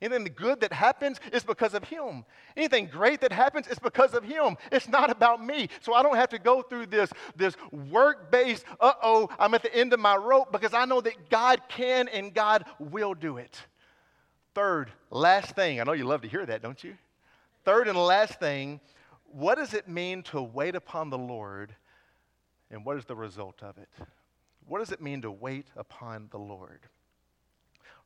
Anything 0.00 0.32
good 0.36 0.60
that 0.60 0.72
happens 0.72 1.18
is 1.32 1.42
because 1.42 1.74
of 1.74 1.82
Him. 1.82 2.24
Anything 2.56 2.86
great 2.86 3.20
that 3.22 3.32
happens 3.32 3.66
is 3.66 3.80
because 3.80 4.14
of 4.14 4.22
Him. 4.22 4.56
It's 4.70 4.86
not 4.86 5.10
about 5.10 5.44
me. 5.44 5.68
So 5.80 5.92
I 5.92 6.04
don't 6.04 6.14
have 6.14 6.28
to 6.28 6.38
go 6.38 6.62
through 6.62 6.86
this, 6.86 7.10
this 7.34 7.56
work 7.72 8.30
based, 8.30 8.64
uh 8.80 8.92
oh, 9.02 9.28
I'm 9.40 9.54
at 9.54 9.62
the 9.62 9.74
end 9.74 9.92
of 9.92 9.98
my 9.98 10.14
rope 10.14 10.52
because 10.52 10.72
I 10.72 10.84
know 10.84 11.00
that 11.00 11.30
God 11.30 11.62
can 11.68 12.06
and 12.08 12.32
God 12.32 12.64
will 12.78 13.14
do 13.14 13.38
it. 13.38 13.60
Third, 14.54 14.92
last 15.10 15.56
thing, 15.56 15.80
I 15.80 15.84
know 15.84 15.92
you 15.92 16.04
love 16.04 16.22
to 16.22 16.28
hear 16.28 16.46
that, 16.46 16.62
don't 16.62 16.82
you? 16.82 16.96
Third 17.64 17.88
and 17.88 17.98
last 17.98 18.38
thing, 18.38 18.80
what 19.32 19.56
does 19.56 19.74
it 19.74 19.88
mean 19.88 20.22
to 20.24 20.40
wait 20.40 20.76
upon 20.76 21.10
the 21.10 21.18
Lord 21.18 21.74
and 22.70 22.84
what 22.84 22.96
is 22.96 23.04
the 23.04 23.16
result 23.16 23.62
of 23.62 23.78
it? 23.78 23.88
What 24.66 24.80
does 24.80 24.92
it 24.92 25.00
mean 25.00 25.22
to 25.22 25.30
wait 25.30 25.66
upon 25.76 26.28
the 26.30 26.38
Lord? 26.38 26.80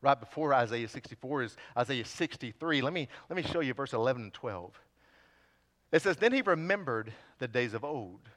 Right 0.00 0.18
before 0.18 0.54
Isaiah 0.54 0.88
64 0.88 1.42
is 1.42 1.56
Isaiah 1.76 2.04
63. 2.04 2.82
Let 2.82 2.92
me, 2.92 3.08
let 3.28 3.36
me 3.36 3.42
show 3.42 3.60
you 3.60 3.74
verse 3.74 3.92
11 3.92 4.22
and 4.22 4.32
12. 4.32 4.78
It 5.92 6.02
says, 6.02 6.16
Then 6.16 6.32
he 6.32 6.42
remembered 6.42 7.12
the 7.38 7.48
days 7.48 7.74
of 7.74 7.84
old, 7.84 8.28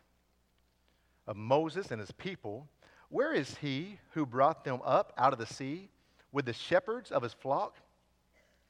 of 1.25 1.35
Moses 1.37 1.91
and 1.91 1.99
his 1.99 2.11
people. 2.11 2.67
Where 3.09 3.33
is 3.33 3.57
he 3.57 3.99
who 4.11 4.25
brought 4.25 4.63
them 4.63 4.79
up 4.83 5.13
out 5.17 5.33
of 5.33 5.39
the 5.39 5.45
sea 5.45 5.89
with 6.31 6.45
the 6.45 6.53
shepherds 6.53 7.11
of 7.11 7.23
his 7.23 7.33
flock? 7.33 7.75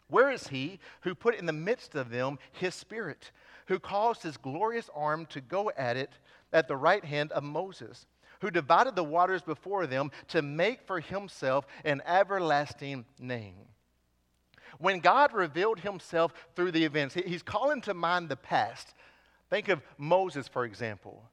Where 0.08 0.32
is 0.32 0.48
he 0.48 0.80
who 1.02 1.16
put 1.16 1.36
in 1.36 1.46
the 1.46 1.54
midst 1.54 1.96
of 1.96 2.10
them 2.10 2.38
his 2.52 2.76
spirit, 2.76 3.32
who 3.66 3.80
caused 3.80 4.22
his 4.22 4.38
glorious 4.38 4.90
arm 4.94 5.26
to 5.28 5.42
go 5.42 5.72
at 5.76 5.98
it 5.98 6.12
at 6.56 6.70
the 6.70 6.78
right 6.78 7.04
hand 7.04 7.34
of 7.34 7.44
Moses, 7.44 8.08
who 8.40 8.50
divided 8.50 8.96
the 8.96 9.04
waters 9.04 9.42
before 9.42 9.86
them 9.86 10.10
to 10.30 10.42
make 10.42 10.82
for 10.88 11.02
himself 11.02 11.68
an 11.84 12.02
everlasting 12.08 13.06
name. 13.20 13.68
When 14.80 15.00
God 15.00 15.34
revealed 15.34 15.82
himself 15.82 16.34
through 16.56 16.72
the 16.72 16.86
events, 16.86 17.14
he's 17.14 17.44
calling 17.44 17.82
to 17.82 17.94
mind 17.94 18.30
the 18.30 18.38
past. 18.38 18.94
Think 19.50 19.68
of 19.68 19.82
Moses, 19.98 20.48
for 20.48 20.64
example. 20.64 21.24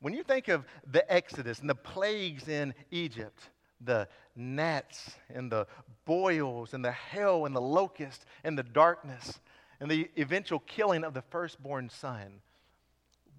When 0.00 0.14
you 0.14 0.24
think 0.24 0.48
of 0.48 0.64
the 0.84 1.10
Exodus 1.12 1.60
and 1.60 1.70
the 1.70 1.74
plagues 1.74 2.48
in 2.48 2.74
Egypt, 2.90 3.50
the 3.80 4.08
gnats 4.34 5.12
and 5.32 5.50
the 5.50 5.66
boils 6.06 6.74
and 6.74 6.84
the 6.84 6.92
hail 6.92 7.46
and 7.46 7.54
the 7.54 7.60
locust 7.60 8.24
and 8.42 8.58
the 8.58 8.62
darkness 8.64 9.40
and 9.78 9.88
the 9.88 10.10
eventual 10.18 10.58
killing 10.60 11.04
of 11.04 11.14
the 11.14 11.22
firstborn 11.22 11.88
son, 11.88 12.40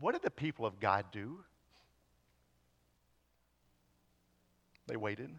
what 0.02 0.14
did 0.14 0.24
the 0.24 0.32
people 0.32 0.66
of 0.66 0.80
God 0.80 1.06
do? 1.12 1.40
They 4.88 4.98
waited. 4.98 5.30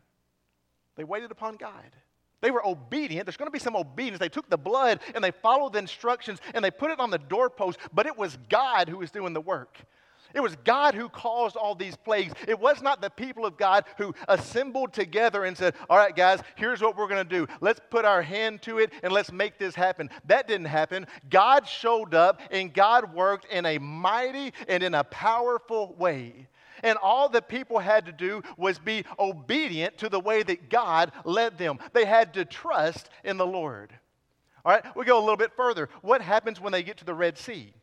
They 0.96 1.04
waited 1.04 1.30
upon 1.30 1.56
God. 1.56 1.90
They 2.40 2.50
were 2.50 2.66
obedient. 2.66 3.26
There's 3.26 3.36
going 3.36 3.48
to 3.48 3.52
be 3.52 3.58
some 3.58 3.76
obedience. 3.76 4.18
They 4.18 4.28
took 4.28 4.48
the 4.48 4.56
blood 4.56 5.00
and 5.14 5.22
they 5.22 5.30
followed 5.30 5.74
the 5.74 5.78
instructions 5.78 6.40
and 6.54 6.64
they 6.64 6.70
put 6.70 6.90
it 6.90 7.00
on 7.00 7.10
the 7.10 7.18
doorpost, 7.18 7.78
but 7.92 8.06
it 8.06 8.16
was 8.16 8.38
God 8.48 8.88
who 8.88 8.98
was 8.98 9.10
doing 9.10 9.32
the 9.32 9.40
work. 9.40 9.78
It 10.34 10.40
was 10.40 10.56
God 10.64 10.94
who 10.94 11.08
caused 11.08 11.56
all 11.56 11.74
these 11.74 11.96
plagues. 11.96 12.32
It 12.46 12.58
was 12.58 12.82
not 12.82 13.00
the 13.00 13.10
people 13.10 13.44
of 13.44 13.56
God 13.56 13.84
who 13.98 14.14
assembled 14.28 14.92
together 14.92 15.44
and 15.44 15.56
said, 15.56 15.74
All 15.90 15.96
right, 15.96 16.14
guys, 16.14 16.40
here's 16.56 16.80
what 16.80 16.96
we're 16.96 17.08
going 17.08 17.26
to 17.26 17.46
do. 17.46 17.46
Let's 17.60 17.80
put 17.90 18.04
our 18.04 18.22
hand 18.22 18.62
to 18.62 18.78
it 18.78 18.92
and 19.02 19.12
let's 19.12 19.32
make 19.32 19.58
this 19.58 19.74
happen. 19.74 20.10
That 20.26 20.48
didn't 20.48 20.66
happen. 20.66 21.06
God 21.30 21.66
showed 21.66 22.14
up 22.14 22.40
and 22.50 22.72
God 22.72 23.14
worked 23.14 23.46
in 23.46 23.66
a 23.66 23.78
mighty 23.78 24.52
and 24.68 24.82
in 24.82 24.94
a 24.94 25.04
powerful 25.04 25.94
way. 25.98 26.48
And 26.82 26.98
all 26.98 27.28
the 27.28 27.42
people 27.42 27.78
had 27.78 28.06
to 28.06 28.12
do 28.12 28.42
was 28.56 28.78
be 28.78 29.04
obedient 29.18 29.98
to 29.98 30.08
the 30.08 30.20
way 30.20 30.42
that 30.42 30.68
God 30.68 31.12
led 31.24 31.58
them. 31.58 31.78
They 31.92 32.04
had 32.04 32.34
to 32.34 32.44
trust 32.44 33.08
in 33.24 33.36
the 33.36 33.46
Lord. 33.46 33.92
All 34.64 34.72
right, 34.72 34.84
we 34.96 35.04
go 35.04 35.18
a 35.18 35.20
little 35.20 35.36
bit 35.36 35.52
further. 35.56 35.88
What 36.02 36.22
happens 36.22 36.60
when 36.60 36.72
they 36.72 36.82
get 36.82 36.96
to 36.98 37.04
the 37.04 37.14
Red 37.14 37.36
Sea? 37.38 37.74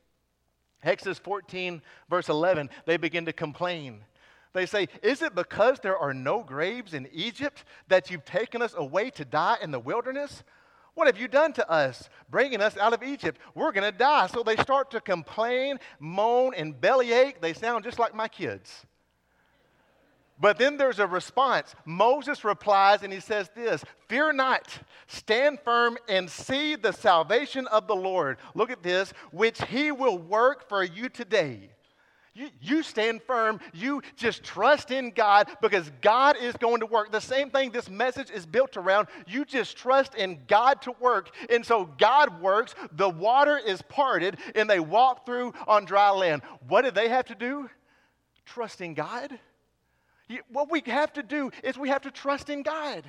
Exodus 0.83 1.19
14, 1.19 1.81
verse 2.09 2.29
11, 2.29 2.69
they 2.85 2.97
begin 2.97 3.25
to 3.25 3.33
complain. 3.33 4.01
They 4.53 4.65
say, 4.65 4.87
Is 5.03 5.21
it 5.21 5.35
because 5.35 5.79
there 5.79 5.97
are 5.97 6.13
no 6.13 6.43
graves 6.43 6.93
in 6.93 7.07
Egypt 7.11 7.65
that 7.87 8.09
you've 8.09 8.25
taken 8.25 8.61
us 8.61 8.73
away 8.75 9.09
to 9.11 9.25
die 9.25 9.57
in 9.61 9.71
the 9.71 9.79
wilderness? 9.79 10.43
What 10.95 11.07
have 11.07 11.17
you 11.17 11.27
done 11.27 11.53
to 11.53 11.69
us, 11.69 12.09
bringing 12.29 12.61
us 12.61 12.75
out 12.75 12.93
of 12.93 13.03
Egypt? 13.03 13.39
We're 13.55 13.71
going 13.71 13.89
to 13.89 13.97
die. 13.97 14.27
So 14.27 14.43
they 14.43 14.57
start 14.57 14.91
to 14.91 15.01
complain, 15.01 15.79
moan, 15.99 16.53
and 16.55 16.79
bellyache. 16.79 17.39
They 17.39 17.53
sound 17.53 17.85
just 17.85 17.99
like 17.99 18.13
my 18.15 18.27
kids. 18.27 18.85
But 20.39 20.57
then 20.57 20.77
there's 20.77 20.99
a 20.99 21.07
response. 21.07 21.75
Moses 21.85 22.45
replies 22.45 23.03
and 23.03 23.11
he 23.11 23.19
says 23.19 23.49
this 23.53 23.83
Fear 24.07 24.33
not, 24.33 24.79
stand 25.07 25.59
firm 25.59 25.97
and 26.07 26.29
see 26.29 26.75
the 26.75 26.93
salvation 26.93 27.67
of 27.67 27.87
the 27.87 27.95
Lord. 27.95 28.37
Look 28.55 28.71
at 28.71 28.81
this, 28.81 29.13
which 29.31 29.61
he 29.63 29.91
will 29.91 30.17
work 30.17 30.69
for 30.69 30.83
you 30.83 31.09
today. 31.09 31.71
You, 32.33 32.49
you 32.61 32.83
stand 32.83 33.21
firm. 33.23 33.59
You 33.73 34.01
just 34.15 34.43
trust 34.43 34.91
in 34.91 35.11
God 35.11 35.49
because 35.61 35.91
God 35.99 36.37
is 36.37 36.55
going 36.55 36.79
to 36.79 36.85
work. 36.85 37.11
The 37.11 37.19
same 37.19 37.49
thing 37.49 37.71
this 37.71 37.89
message 37.89 38.29
is 38.31 38.45
built 38.45 38.77
around. 38.77 39.09
You 39.27 39.43
just 39.43 39.75
trust 39.75 40.15
in 40.15 40.39
God 40.47 40.81
to 40.83 40.93
work. 41.01 41.31
And 41.49 41.65
so 41.65 41.83
God 41.97 42.39
works. 42.39 42.75
The 42.93 43.09
water 43.09 43.57
is 43.57 43.81
parted 43.81 44.37
and 44.55 44.69
they 44.69 44.79
walk 44.79 45.25
through 45.25 45.53
on 45.67 45.83
dry 45.83 46.11
land. 46.11 46.43
What 46.69 46.83
did 46.83 46.95
they 46.95 47.09
have 47.09 47.25
to 47.25 47.35
do? 47.35 47.69
Trust 48.45 48.79
in 48.79 48.93
God 48.93 49.37
what 50.51 50.71
we 50.71 50.81
have 50.85 51.13
to 51.13 51.23
do 51.23 51.51
is 51.63 51.77
we 51.77 51.89
have 51.89 52.01
to 52.03 52.11
trust 52.11 52.49
in 52.49 52.63
God. 52.63 53.03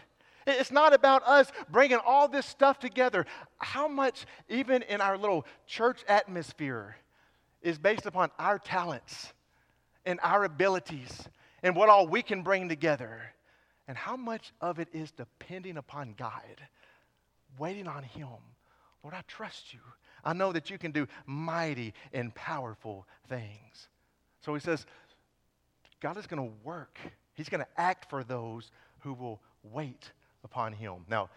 It's 0.46 0.72
not 0.72 0.94
about 0.94 1.22
us 1.24 1.52
bringing 1.70 1.98
all 2.04 2.28
this 2.28 2.46
stuff 2.46 2.78
together. 2.78 3.26
How 3.58 3.88
much, 3.88 4.26
even 4.48 4.82
in 4.82 5.00
our 5.00 5.18
little 5.18 5.46
church 5.66 6.02
atmosphere, 6.08 6.96
is 7.62 7.78
based 7.78 8.06
upon 8.06 8.30
our 8.38 8.58
talents 8.58 9.32
and 10.06 10.18
our 10.22 10.44
abilities 10.44 11.28
and 11.62 11.76
what 11.76 11.90
all 11.90 12.06
we 12.06 12.22
can 12.22 12.42
bring 12.42 12.68
together? 12.68 13.20
And 13.86 13.98
how 13.98 14.16
much 14.16 14.52
of 14.60 14.78
it 14.78 14.88
is 14.92 15.10
depending 15.10 15.76
upon 15.76 16.14
God, 16.16 16.60
waiting 17.58 17.88
on 17.88 18.02
Him, 18.04 18.28
Lord, 19.02 19.14
I 19.14 19.22
trust 19.26 19.72
you. 19.74 19.80
I 20.24 20.32
know 20.32 20.52
that 20.52 20.70
you 20.70 20.78
can 20.78 20.92
do 20.92 21.06
mighty 21.26 21.94
and 22.12 22.34
powerful 22.34 23.06
things. 23.28 23.88
So 24.40 24.54
he 24.54 24.60
says, 24.60 24.86
God 26.00 26.16
is 26.16 26.26
going 26.26 26.42
to 26.42 26.54
work. 26.64 26.98
He's 27.34 27.48
going 27.48 27.62
to 27.62 27.80
act 27.80 28.08
for 28.10 28.24
those 28.24 28.70
who 29.00 29.12
will 29.12 29.40
wait 29.62 30.10
upon 30.44 30.72
him. 30.72 31.04
Now, 31.08 31.30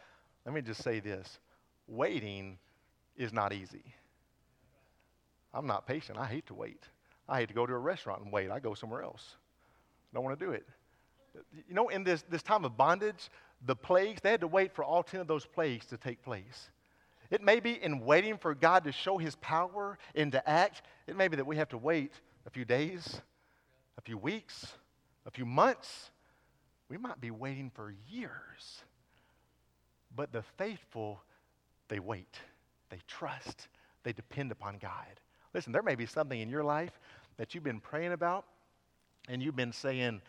let 0.45 0.53
me 0.53 0.61
just 0.61 0.83
say 0.83 0.99
this 0.99 1.39
waiting 1.87 2.57
is 3.17 3.33
not 3.33 3.53
easy. 3.53 3.83
I'm 5.53 5.67
not 5.67 5.85
patient. 5.85 6.17
I 6.17 6.25
hate 6.25 6.47
to 6.47 6.53
wait. 6.53 6.81
I 7.27 7.39
hate 7.39 7.49
to 7.49 7.53
go 7.53 7.65
to 7.65 7.73
a 7.73 7.77
restaurant 7.77 8.23
and 8.23 8.31
wait. 8.31 8.49
I 8.49 8.59
go 8.59 8.73
somewhere 8.73 9.03
else. 9.03 9.35
Don't 10.13 10.23
want 10.23 10.39
to 10.39 10.45
do 10.45 10.51
it. 10.51 10.65
You 11.67 11.73
know, 11.73 11.89
in 11.89 12.03
this, 12.03 12.23
this 12.29 12.43
time 12.43 12.65
of 12.65 12.77
bondage, 12.77 13.29
the 13.65 13.75
plagues, 13.75 14.21
they 14.21 14.31
had 14.31 14.41
to 14.41 14.47
wait 14.47 14.73
for 14.73 14.83
all 14.83 15.03
10 15.03 15.21
of 15.21 15.27
those 15.27 15.45
plagues 15.45 15.85
to 15.87 15.97
take 15.97 16.21
place. 16.23 16.69
It 17.31 17.41
may 17.41 17.59
be 17.59 17.81
in 17.81 17.99
waiting 18.01 18.37
for 18.37 18.53
God 18.53 18.83
to 18.83 18.91
show 18.91 19.17
his 19.17 19.35
power 19.35 19.97
and 20.15 20.31
to 20.31 20.49
act, 20.49 20.83
it 21.07 21.15
may 21.15 21.27
be 21.27 21.37
that 21.37 21.45
we 21.45 21.57
have 21.57 21.69
to 21.69 21.77
wait 21.77 22.11
a 22.45 22.49
few 22.49 22.65
days, 22.65 23.21
few 24.03 24.17
weeks, 24.17 24.73
a 25.25 25.31
few 25.31 25.45
months. 25.45 26.11
We 26.89 26.97
might 26.97 27.19
be 27.21 27.31
waiting 27.31 27.71
for 27.73 27.93
years. 28.09 28.83
But 30.15 30.31
the 30.31 30.43
faithful, 30.57 31.21
they 31.87 31.99
wait, 31.99 32.37
they 32.89 32.99
trust, 33.07 33.67
they 34.03 34.13
depend 34.13 34.51
upon 34.51 34.77
God. 34.77 35.19
Listen, 35.53 35.71
there 35.71 35.83
may 35.83 35.95
be 35.95 36.05
something 36.05 36.39
in 36.39 36.49
your 36.49 36.63
life 36.63 36.99
that 37.37 37.53
you've 37.53 37.63
been 37.63 37.79
praying 37.79 38.11
about 38.11 38.45
and 39.27 39.41
you've 39.41 39.55
been 39.55 39.71
saying, 39.71 40.21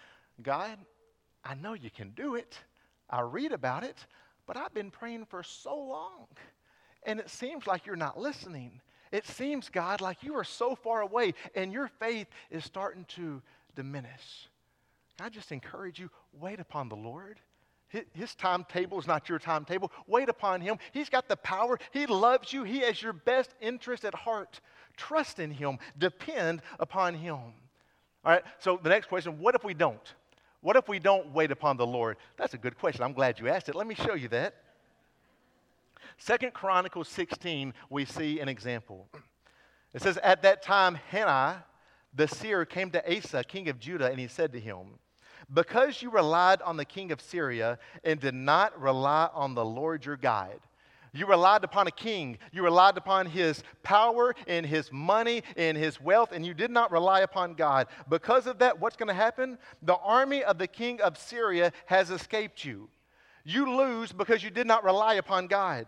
God, 0.42 0.78
I 1.44 1.54
know 1.54 1.74
you 1.74 1.90
can 1.90 2.10
do 2.10 2.36
it. 2.36 2.58
I 3.10 3.20
read 3.20 3.52
about 3.52 3.84
it, 3.84 4.06
but 4.46 4.56
I've 4.56 4.72
been 4.72 4.90
praying 4.90 5.26
for 5.26 5.42
so 5.42 5.76
long. 5.76 6.26
And 7.02 7.20
it 7.20 7.28
seems 7.28 7.66
like 7.66 7.86
you're 7.86 7.96
not 7.96 8.18
listening. 8.18 8.80
It 9.12 9.26
seems, 9.26 9.68
God, 9.68 10.00
like 10.00 10.22
you 10.22 10.34
are 10.34 10.44
so 10.44 10.74
far 10.74 11.02
away 11.02 11.34
and 11.54 11.72
your 11.72 11.88
faith 12.00 12.26
is 12.50 12.64
starting 12.64 13.04
to 13.10 13.42
diminish. 13.74 14.48
I 15.20 15.28
just 15.28 15.52
encourage 15.52 15.98
you 15.98 16.10
wait 16.32 16.60
upon 16.60 16.88
the 16.88 16.96
Lord. 16.96 17.38
His 18.12 18.34
timetable 18.34 18.98
is 18.98 19.06
not 19.06 19.28
your 19.28 19.38
timetable. 19.38 19.92
Wait 20.08 20.28
upon 20.28 20.60
Him. 20.60 20.78
He's 20.92 21.08
got 21.08 21.28
the 21.28 21.36
power. 21.36 21.78
He 21.92 22.06
loves 22.06 22.52
you. 22.52 22.64
He 22.64 22.80
has 22.80 23.00
your 23.00 23.12
best 23.12 23.54
interest 23.60 24.04
at 24.04 24.14
heart. 24.14 24.60
Trust 24.96 25.38
in 25.38 25.52
Him. 25.52 25.78
Depend 25.96 26.62
upon 26.80 27.14
Him. 27.14 27.38
All 28.24 28.32
right, 28.32 28.42
so 28.58 28.80
the 28.82 28.88
next 28.88 29.06
question 29.06 29.38
what 29.38 29.54
if 29.54 29.62
we 29.62 29.74
don't? 29.74 30.14
What 30.60 30.76
if 30.76 30.88
we 30.88 30.98
don't 30.98 31.32
wait 31.32 31.50
upon 31.50 31.76
the 31.76 31.86
Lord? 31.86 32.16
That's 32.36 32.54
a 32.54 32.58
good 32.58 32.78
question. 32.78 33.04
I'm 33.04 33.12
glad 33.12 33.38
you 33.38 33.48
asked 33.48 33.68
it. 33.68 33.74
Let 33.74 33.86
me 33.86 33.94
show 33.94 34.14
you 34.14 34.28
that. 34.28 34.54
Second 36.16 36.54
Chronicles 36.54 37.08
16, 37.08 37.74
we 37.90 38.04
see 38.04 38.40
an 38.40 38.48
example. 38.48 39.06
It 39.92 40.02
says, 40.02 40.18
At 40.22 40.42
that 40.42 40.62
time, 40.62 40.98
Hanani, 41.10 41.58
the 42.14 42.28
seer, 42.28 42.64
came 42.64 42.90
to 42.90 43.16
Asa, 43.16 43.44
king 43.44 43.68
of 43.68 43.78
Judah, 43.78 44.10
and 44.10 44.18
he 44.18 44.28
said 44.28 44.52
to 44.52 44.60
him, 44.60 44.98
Because 45.52 46.00
you 46.00 46.10
relied 46.10 46.62
on 46.62 46.76
the 46.76 46.84
king 46.84 47.12
of 47.12 47.20
Syria 47.20 47.78
and 48.04 48.20
did 48.20 48.34
not 48.34 48.80
rely 48.80 49.28
on 49.34 49.54
the 49.54 49.64
Lord 49.64 50.04
your 50.04 50.16
God, 50.16 50.60
you 51.14 51.26
relied 51.26 51.62
upon 51.62 51.86
a 51.86 51.92
king. 51.92 52.38
You 52.50 52.64
relied 52.64 52.96
upon 52.96 53.26
his 53.26 53.62
power 53.84 54.34
and 54.48 54.66
his 54.66 54.90
money 54.90 55.44
and 55.56 55.78
his 55.78 56.00
wealth, 56.00 56.32
and 56.32 56.44
you 56.44 56.54
did 56.54 56.72
not 56.72 56.90
rely 56.90 57.20
upon 57.20 57.54
God. 57.54 57.86
Because 58.08 58.48
of 58.48 58.58
that, 58.58 58.80
what's 58.80 58.96
going 58.96 59.06
to 59.06 59.14
happen? 59.14 59.56
The 59.82 59.94
army 59.94 60.42
of 60.42 60.58
the 60.58 60.66
king 60.66 61.00
of 61.00 61.16
Syria 61.16 61.72
has 61.86 62.10
escaped 62.10 62.64
you. 62.64 62.88
You 63.44 63.76
lose 63.76 64.10
because 64.10 64.42
you 64.42 64.50
did 64.50 64.66
not 64.66 64.82
rely 64.82 65.14
upon 65.14 65.46
God. 65.46 65.86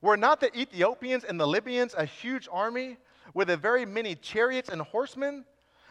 Were 0.00 0.16
not 0.16 0.40
the 0.40 0.54
Ethiopians 0.58 1.22
and 1.22 1.38
the 1.38 1.46
Libyans 1.46 1.94
a 1.96 2.04
huge 2.04 2.48
army 2.50 2.96
with 3.34 3.50
a 3.50 3.56
very 3.56 3.86
many 3.86 4.14
chariots 4.14 4.68
and 4.68 4.80
horsemen? 4.80 5.44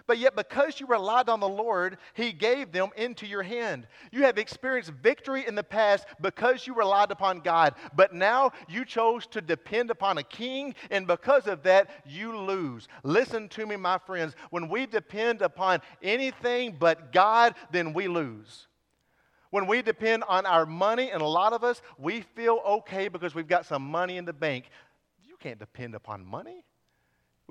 But 0.08 0.18
yet, 0.18 0.36
because 0.36 0.80
you 0.80 0.88
relied 0.88 1.30
on 1.30 1.40
the 1.40 1.48
Lord, 1.48 1.98
He 2.14 2.32
gave 2.32 2.72
them 2.72 2.90
into 2.98 3.26
your 3.26 3.44
hand. 3.44 3.88
You 4.12 4.24
have 4.24 4.38
experienced 4.38 4.92
victory 5.02 5.48
in 5.48 5.56
the 5.56 5.64
past 5.64 6.06
because 6.20 6.66
you 6.66 6.74
relied 6.74 7.12
upon 7.12 7.40
God. 7.40 7.76
But 7.96 8.14
now 8.14 8.52
you 8.68 8.84
chose 8.84 9.28
to 9.28 9.42
depend 9.42 9.90
upon 9.90 10.18
a 10.18 10.24
king, 10.24 10.76
and 10.90 11.08
because 11.08 11.48
of 11.48 11.64
that, 11.64 11.90
you 12.06 12.38
lose. 12.38 12.88
Listen 13.04 13.48
to 13.50 13.66
me, 13.66 13.76
my 13.76 13.98
friends. 14.00 14.36
When 14.50 14.70
we 14.70 14.86
depend 14.86 15.42
upon 15.42 15.82
anything 16.02 16.76
but 16.80 17.12
God, 17.14 17.56
then 17.72 17.94
we 17.94 18.08
lose. 18.08 18.68
When 19.52 19.68
we 19.68 19.82
depend 19.82 20.24
on 20.28 20.46
our 20.46 20.66
money, 20.66 21.12
and 21.12 21.22
a 21.22 21.28
lot 21.28 21.54
of 21.54 21.64
us, 21.64 21.82
we 21.98 22.22
feel 22.36 22.62
okay 22.66 23.10
because 23.10 23.36
we've 23.36 23.48
got 23.48 23.66
some 23.66 23.84
money 23.84 24.18
in 24.18 24.26
the 24.26 24.34
bank. 24.34 24.70
You 25.26 25.36
can't 25.40 25.60
depend 25.60 25.94
upon 25.94 26.26
money. 26.26 26.64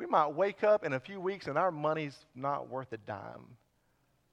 We 0.00 0.06
might 0.06 0.28
wake 0.28 0.64
up 0.64 0.82
in 0.82 0.94
a 0.94 0.98
few 0.98 1.20
weeks 1.20 1.46
and 1.46 1.58
our 1.58 1.70
money's 1.70 2.16
not 2.34 2.70
worth 2.70 2.90
a 2.94 2.96
dime. 2.96 3.44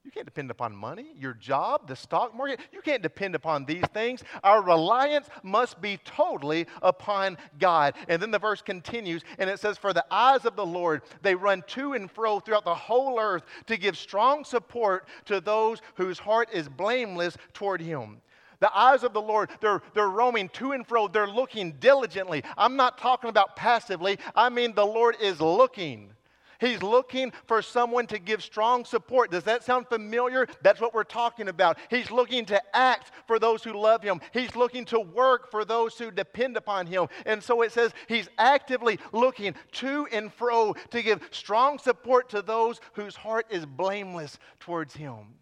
You 0.05 0.11
can't 0.11 0.25
depend 0.25 0.49
upon 0.49 0.73
money, 0.73 1.07
your 1.17 1.33
job, 1.33 1.89
the 1.89 1.95
stock 1.97 2.33
market. 2.33 2.61
You 2.71 2.79
can't 2.81 3.03
depend 3.03 3.35
upon 3.35 3.65
these 3.65 3.83
things. 3.93 4.23
Our 4.45 4.63
reliance 4.63 5.27
must 5.43 5.81
be 5.81 5.97
totally 6.05 6.67
upon 6.81 7.37
God. 7.59 7.95
And 8.07 8.21
then 8.21 8.31
the 8.31 8.39
verse 8.39 8.61
continues 8.61 9.23
and 9.39 9.49
it 9.49 9.59
says, 9.59 9.77
For 9.77 9.91
the 9.91 10.05
eyes 10.09 10.45
of 10.45 10.55
the 10.55 10.65
Lord, 10.65 11.01
they 11.21 11.35
run 11.35 11.61
to 11.67 11.91
and 11.91 12.09
fro 12.09 12.39
throughout 12.39 12.63
the 12.63 12.73
whole 12.73 13.19
earth 13.19 13.43
to 13.65 13.75
give 13.75 13.97
strong 13.97 14.45
support 14.45 15.05
to 15.25 15.41
those 15.41 15.81
whose 15.95 16.17
heart 16.17 16.47
is 16.53 16.69
blameless 16.69 17.35
toward 17.51 17.81
Him. 17.81 18.21
The 18.59 18.75
eyes 18.75 19.03
of 19.03 19.13
the 19.13 19.21
Lord, 19.21 19.49
they're, 19.61 19.81
they're 19.93 20.09
roaming 20.09 20.49
to 20.49 20.71
and 20.71 20.85
fro. 20.85 21.07
They're 21.07 21.27
looking 21.27 21.73
diligently. 21.73 22.43
I'm 22.57 22.75
not 22.75 22.97
talking 22.97 23.29
about 23.29 23.55
passively. 23.55 24.17
I 24.35 24.49
mean, 24.49 24.73
the 24.73 24.85
Lord 24.85 25.15
is 25.21 25.39
looking. 25.39 26.13
He's 26.59 26.81
looking 26.81 27.31
for 27.45 27.61
someone 27.61 28.07
to 28.07 28.19
give 28.19 28.43
strong 28.43 28.85
support. 28.85 29.31
Does 29.31 29.43
that 29.43 29.63
sound 29.63 29.87
familiar? 29.87 30.47
That's 30.61 30.81
what 30.81 30.93
we're 30.93 31.03
talking 31.03 31.49
about. 31.49 31.77
He's 31.89 32.09
looking 32.09 32.45
to 32.45 32.61
act 32.75 33.11
for 33.27 33.37
those 33.39 33.63
who 33.63 33.73
love 33.73 34.01
him. 34.01 34.21
He's 34.33 34.55
looking 34.55 34.85
to 34.85 34.99
work 34.99 35.51
for 35.51 35.65
those 35.65 35.97
who 35.97 36.09
depend 36.09 36.57
upon 36.57 36.87
him. 36.87 37.07
And 37.25 37.43
so 37.43 37.61
it 37.61 37.71
says 37.71 37.91
he's 38.07 38.29
actively 38.37 38.99
looking 39.11 39.53
to 39.73 40.07
and 40.11 40.33
fro 40.33 40.73
to 40.91 41.01
give 41.03 41.21
strong 41.31 41.77
support 41.77 42.29
to 42.29 42.41
those 42.41 42.79
whose 42.93 43.15
heart 43.15 43.45
is 43.49 43.65
blameless 43.65 44.39
towards 44.59 44.95
him. 44.95 45.35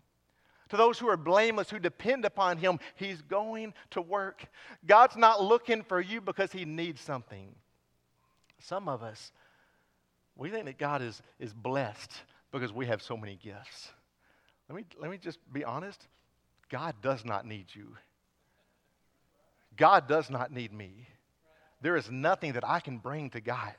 To 0.70 0.78
those 0.78 0.98
who 0.98 1.08
are 1.08 1.18
blameless, 1.18 1.70
who 1.70 1.80
depend 1.80 2.26
upon 2.26 2.58
Him, 2.58 2.80
He's 2.96 3.22
going 3.22 3.74
to 3.92 4.02
work. 4.02 4.46
God's 4.86 5.16
not 5.16 5.44
looking 5.44 5.84
for 5.84 6.02
you 6.02 6.22
because 6.22 6.52
He 6.52 6.66
needs 6.66 7.02
something. 7.02 7.54
Some 8.60 8.90
of 8.90 9.04
us, 9.04 9.32
we 10.36 10.50
think 10.50 10.66
that 10.66 10.78
God 10.78 11.02
is, 11.02 11.22
is 11.40 11.54
blessed 11.54 12.12
because 12.52 12.74
we 12.74 12.88
have 12.88 13.02
so 13.02 13.16
many 13.16 13.38
gifts. 13.42 13.92
Let 14.70 14.76
me, 14.76 14.86
let 15.00 15.12
me 15.12 15.18
just 15.18 15.40
be 15.54 15.64
honest 15.64 16.08
God 16.70 16.96
does 17.02 17.24
not 17.24 17.46
need 17.46 17.68
you. 17.74 17.96
God 19.78 20.08
does 20.08 20.30
not 20.30 20.52
need 20.52 20.74
me. 20.74 21.08
There 21.82 21.96
is 21.96 22.10
nothing 22.10 22.54
that 22.54 22.68
I 22.68 22.80
can 22.80 22.98
bring 22.98 23.30
to 23.32 23.42
God. 23.42 23.76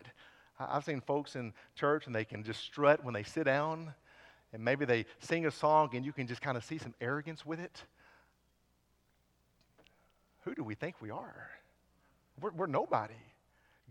I've 0.58 0.84
seen 0.84 1.00
folks 1.00 1.34
in 1.36 1.52
church 1.74 2.06
and 2.06 2.14
they 2.14 2.24
can 2.24 2.44
just 2.44 2.60
strut 2.60 3.04
when 3.04 3.12
they 3.12 3.24
sit 3.24 3.44
down 3.44 3.92
and 4.52 4.64
maybe 4.64 4.84
they 4.84 5.06
sing 5.18 5.46
a 5.46 5.50
song 5.50 5.90
and 5.94 6.04
you 6.04 6.12
can 6.12 6.26
just 6.26 6.40
kind 6.40 6.56
of 6.56 6.64
see 6.64 6.78
some 6.78 6.94
arrogance 7.00 7.44
with 7.44 7.60
it. 7.60 7.82
Who 10.44 10.54
do 10.54 10.62
we 10.62 10.74
think 10.74 10.96
we 11.00 11.10
are? 11.10 11.50
We're, 12.40 12.52
we're 12.52 12.66
nobody. 12.66 13.14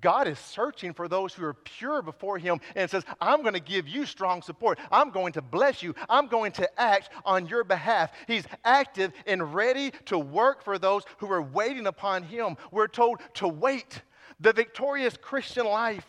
God 0.02 0.28
is 0.28 0.38
searching 0.38 0.94
for 0.94 1.08
those 1.08 1.34
who 1.34 1.46
are 1.46 1.54
pure 1.54 2.02
before 2.02 2.38
Him 2.38 2.60
and 2.76 2.90
says, 2.90 3.04
I'm 3.22 3.42
going 3.42 3.54
to 3.54 3.60
give 3.60 3.88
you 3.88 4.06
strong 4.06 4.42
support. 4.42 4.78
I'm 4.92 5.10
going 5.10 5.34
to 5.34 5.42
bless 5.42 5.82
you. 5.82 5.96
I'm 6.10 6.28
going 6.28 6.52
to 6.54 6.80
act 6.80 7.10
on 7.24 7.48
your 7.48 7.64
behalf. 7.64 8.12
He's 8.28 8.44
active 8.64 9.14
and 9.26 9.54
ready 9.54 9.92
to 10.06 10.20
work 10.20 10.64
for 10.64 10.78
those 10.78 11.04
who 11.18 11.32
are 11.32 11.42
waiting 11.42 11.88
upon 11.88 12.24
Him. 12.24 12.58
We're 12.72 12.88
told 12.88 13.22
to 13.36 13.48
wait. 13.48 14.02
The 14.40 14.52
victorious 14.52 15.16
Christian 15.20 15.66
life 15.66 16.06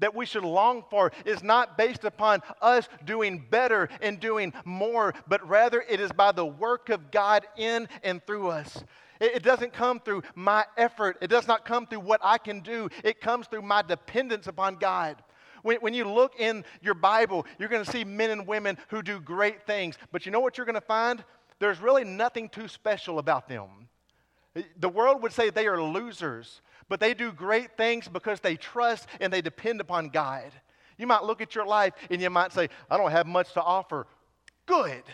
that 0.00 0.14
we 0.14 0.26
should 0.26 0.44
long 0.44 0.84
for 0.90 1.12
is 1.24 1.42
not 1.42 1.78
based 1.78 2.04
upon 2.04 2.42
us 2.60 2.88
doing 3.04 3.44
better 3.50 3.88
and 4.02 4.18
doing 4.18 4.52
more, 4.64 5.14
but 5.28 5.46
rather 5.48 5.84
it 5.88 6.00
is 6.00 6.10
by 6.12 6.32
the 6.32 6.44
work 6.44 6.88
of 6.88 7.10
God 7.10 7.46
in 7.56 7.88
and 8.02 8.24
through 8.26 8.48
us. 8.48 8.82
It 9.20 9.42
doesn't 9.42 9.74
come 9.74 10.00
through 10.00 10.22
my 10.34 10.64
effort. 10.78 11.18
It 11.20 11.28
does 11.28 11.46
not 11.46 11.66
come 11.66 11.86
through 11.86 12.00
what 12.00 12.20
I 12.24 12.38
can 12.38 12.60
do. 12.60 12.88
It 13.04 13.20
comes 13.20 13.46
through 13.46 13.62
my 13.62 13.82
dependence 13.82 14.46
upon 14.46 14.76
God. 14.76 15.22
When, 15.62 15.76
when 15.80 15.92
you 15.92 16.08
look 16.08 16.40
in 16.40 16.64
your 16.80 16.94
Bible, 16.94 17.44
you're 17.58 17.68
going 17.68 17.84
to 17.84 17.90
see 17.90 18.02
men 18.02 18.30
and 18.30 18.46
women 18.46 18.78
who 18.88 19.02
do 19.02 19.20
great 19.20 19.66
things. 19.66 19.96
But 20.10 20.24
you 20.24 20.32
know 20.32 20.40
what 20.40 20.56
you're 20.56 20.64
going 20.64 20.74
to 20.74 20.80
find? 20.80 21.22
There's 21.58 21.80
really 21.80 22.04
nothing 22.04 22.48
too 22.48 22.66
special 22.66 23.18
about 23.18 23.46
them. 23.46 23.68
The 24.78 24.88
world 24.88 25.22
would 25.22 25.32
say 25.32 25.50
they 25.50 25.66
are 25.66 25.82
losers 25.82 26.62
but 26.90 26.98
they 26.98 27.14
do 27.14 27.32
great 27.32 27.76
things 27.76 28.08
because 28.08 28.40
they 28.40 28.56
trust 28.56 29.06
and 29.20 29.32
they 29.32 29.40
depend 29.40 29.80
upon 29.80 30.08
God. 30.08 30.50
You 30.98 31.06
might 31.06 31.22
look 31.22 31.40
at 31.40 31.54
your 31.54 31.64
life 31.64 31.94
and 32.10 32.20
you 32.20 32.28
might 32.28 32.52
say, 32.52 32.68
I 32.90 32.98
don't 32.98 33.12
have 33.12 33.26
much 33.26 33.54
to 33.54 33.62
offer. 33.62 34.08
Good. 34.66 35.04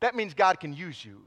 That 0.00 0.14
means 0.14 0.32
God 0.32 0.60
can 0.60 0.72
use 0.72 1.04
you. 1.04 1.22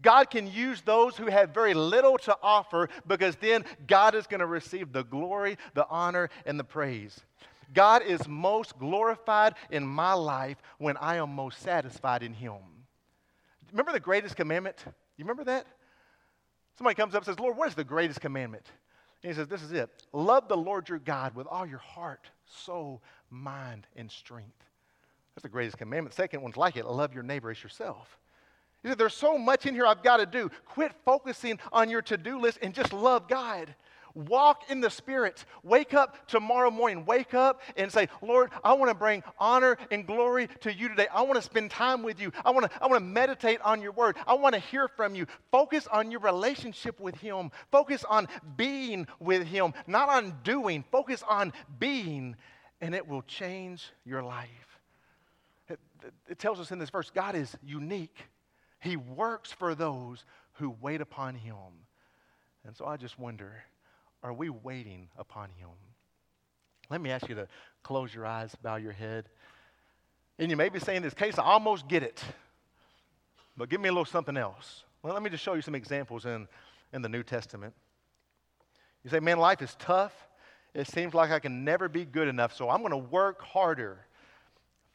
God 0.00 0.30
can 0.30 0.46
use 0.46 0.82
those 0.82 1.16
who 1.16 1.26
have 1.26 1.50
very 1.50 1.74
little 1.74 2.16
to 2.18 2.36
offer 2.42 2.88
because 3.06 3.36
then 3.36 3.64
God 3.88 4.14
is 4.14 4.26
going 4.28 4.40
to 4.40 4.46
receive 4.46 4.92
the 4.92 5.04
glory, 5.04 5.58
the 5.74 5.86
honor, 5.88 6.30
and 6.46 6.58
the 6.58 6.64
praise. 6.64 7.20
God 7.74 8.02
is 8.02 8.28
most 8.28 8.78
glorified 8.78 9.54
in 9.70 9.84
my 9.84 10.12
life 10.12 10.58
when 10.78 10.96
I 10.96 11.16
am 11.16 11.34
most 11.34 11.60
satisfied 11.60 12.22
in 12.22 12.34
Him. 12.34 12.58
Remember 13.72 13.92
the 13.92 14.00
greatest 14.00 14.36
commandment? 14.36 14.76
You 15.16 15.24
remember 15.24 15.44
that? 15.44 15.66
Somebody 16.76 16.94
comes 16.94 17.14
up 17.14 17.22
and 17.22 17.26
says, 17.26 17.40
Lord, 17.40 17.56
what 17.56 17.68
is 17.68 17.74
the 17.74 17.84
greatest 17.84 18.20
commandment? 18.20 18.66
And 19.22 19.32
he 19.32 19.36
says, 19.36 19.48
This 19.48 19.62
is 19.62 19.72
it. 19.72 19.90
Love 20.12 20.48
the 20.48 20.56
Lord 20.56 20.88
your 20.88 20.98
God 20.98 21.34
with 21.34 21.46
all 21.46 21.66
your 21.66 21.78
heart, 21.78 22.28
soul, 22.46 23.02
mind, 23.30 23.86
and 23.96 24.10
strength. 24.10 24.64
That's 25.34 25.42
the 25.42 25.48
greatest 25.48 25.78
commandment. 25.78 26.14
The 26.14 26.22
second 26.22 26.42
one's 26.42 26.56
like 26.56 26.76
it 26.76 26.86
love 26.86 27.14
your 27.14 27.22
neighbor 27.22 27.50
as 27.50 27.62
yourself. 27.62 28.18
He 28.82 28.88
said, 28.88 28.98
There's 28.98 29.14
so 29.14 29.38
much 29.38 29.66
in 29.66 29.74
here 29.74 29.86
I've 29.86 30.02
got 30.02 30.18
to 30.18 30.26
do. 30.26 30.50
Quit 30.64 30.92
focusing 31.04 31.58
on 31.72 31.88
your 31.88 32.02
to 32.02 32.16
do 32.16 32.40
list 32.40 32.58
and 32.62 32.74
just 32.74 32.92
love 32.92 33.28
God. 33.28 33.74
Walk 34.14 34.62
in 34.68 34.80
the 34.80 34.90
Spirit. 34.90 35.44
Wake 35.62 35.94
up 35.94 36.26
tomorrow 36.26 36.70
morning. 36.70 37.04
Wake 37.04 37.34
up 37.34 37.60
and 37.76 37.90
say, 37.90 38.08
Lord, 38.20 38.50
I 38.62 38.74
want 38.74 38.90
to 38.90 38.94
bring 38.94 39.22
honor 39.38 39.76
and 39.90 40.06
glory 40.06 40.48
to 40.60 40.72
you 40.72 40.88
today. 40.88 41.06
I 41.12 41.22
want 41.22 41.36
to 41.36 41.42
spend 41.42 41.70
time 41.70 42.02
with 42.02 42.20
you. 42.20 42.32
I 42.44 42.50
want 42.50 42.70
to, 42.70 42.82
I 42.82 42.86
want 42.86 43.00
to 43.00 43.06
meditate 43.06 43.60
on 43.62 43.80
your 43.80 43.92
word. 43.92 44.16
I 44.26 44.34
want 44.34 44.54
to 44.54 44.60
hear 44.60 44.88
from 44.88 45.14
you. 45.14 45.26
Focus 45.50 45.86
on 45.86 46.10
your 46.10 46.20
relationship 46.20 47.00
with 47.00 47.16
Him. 47.16 47.50
Focus 47.70 48.04
on 48.04 48.28
being 48.56 49.06
with 49.20 49.46
Him, 49.46 49.72
not 49.86 50.08
on 50.08 50.38
doing. 50.44 50.84
Focus 50.90 51.22
on 51.28 51.52
being, 51.78 52.36
and 52.80 52.94
it 52.94 53.06
will 53.06 53.22
change 53.22 53.90
your 54.04 54.22
life. 54.22 54.48
It, 55.68 55.80
it 56.28 56.38
tells 56.38 56.60
us 56.60 56.70
in 56.70 56.78
this 56.78 56.90
verse 56.90 57.10
God 57.14 57.34
is 57.34 57.56
unique, 57.64 58.16
He 58.80 58.96
works 58.96 59.52
for 59.52 59.74
those 59.74 60.24
who 60.54 60.76
wait 60.80 61.00
upon 61.00 61.34
Him. 61.34 61.56
And 62.64 62.76
so 62.76 62.84
I 62.86 62.96
just 62.96 63.18
wonder 63.18 63.64
are 64.22 64.32
we 64.32 64.48
waiting 64.48 65.08
upon 65.18 65.50
Him? 65.50 65.68
Let 66.90 67.00
me 67.00 67.10
ask 67.10 67.28
you 67.28 67.34
to 67.36 67.48
close 67.82 68.14
your 68.14 68.26
eyes, 68.26 68.54
bow 68.62 68.76
your 68.76 68.92
head. 68.92 69.28
And 70.38 70.50
you 70.50 70.56
may 70.56 70.68
be 70.68 70.78
saying, 70.78 71.02
this 71.02 71.14
case, 71.14 71.38
I 71.38 71.44
almost 71.44 71.88
get 71.88 72.02
it, 72.02 72.22
but 73.56 73.68
give 73.68 73.80
me 73.80 73.88
a 73.88 73.92
little 73.92 74.04
something 74.04 74.36
else. 74.36 74.84
Well, 75.02 75.14
let 75.14 75.22
me 75.22 75.30
just 75.30 75.42
show 75.42 75.54
you 75.54 75.62
some 75.62 75.74
examples 75.74 76.26
in, 76.26 76.46
in 76.92 77.02
the 77.02 77.08
New 77.08 77.22
Testament. 77.22 77.74
You 79.04 79.10
say, 79.10 79.20
man, 79.20 79.38
life 79.38 79.62
is 79.62 79.74
tough. 79.78 80.12
It 80.74 80.86
seems 80.86 81.12
like 81.12 81.30
I 81.30 81.38
can 81.38 81.64
never 81.64 81.88
be 81.88 82.04
good 82.04 82.28
enough, 82.28 82.54
so 82.54 82.70
I'm 82.70 82.80
going 82.80 82.92
to 82.92 82.96
work 82.96 83.42
harder. 83.42 84.06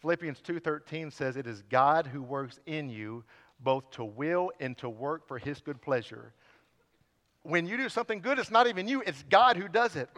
Philippians 0.01 0.41
2:13 0.41 1.11
says 1.11 1.37
it 1.37 1.47
is 1.47 1.63
God 1.63 2.07
who 2.07 2.21
works 2.21 2.59
in 2.65 2.89
you 2.89 3.23
both 3.59 3.89
to 3.91 4.05
will 4.05 4.51
and 4.59 4.77
to 4.77 4.89
work 4.89 5.27
for 5.27 5.39
his 5.39 5.59
good 5.61 5.81
pleasure 5.81 6.33
when 7.47 7.65
you 7.65 7.77
do 7.77 7.87
something 7.87 8.19
good, 8.19 8.39
it's 8.39 8.51
not 8.51 8.67
even 8.67 8.87
you, 8.87 9.01
it's 9.05 9.23
God 9.29 9.55
who 9.55 9.67
does 9.69 9.95
it. 9.95 10.09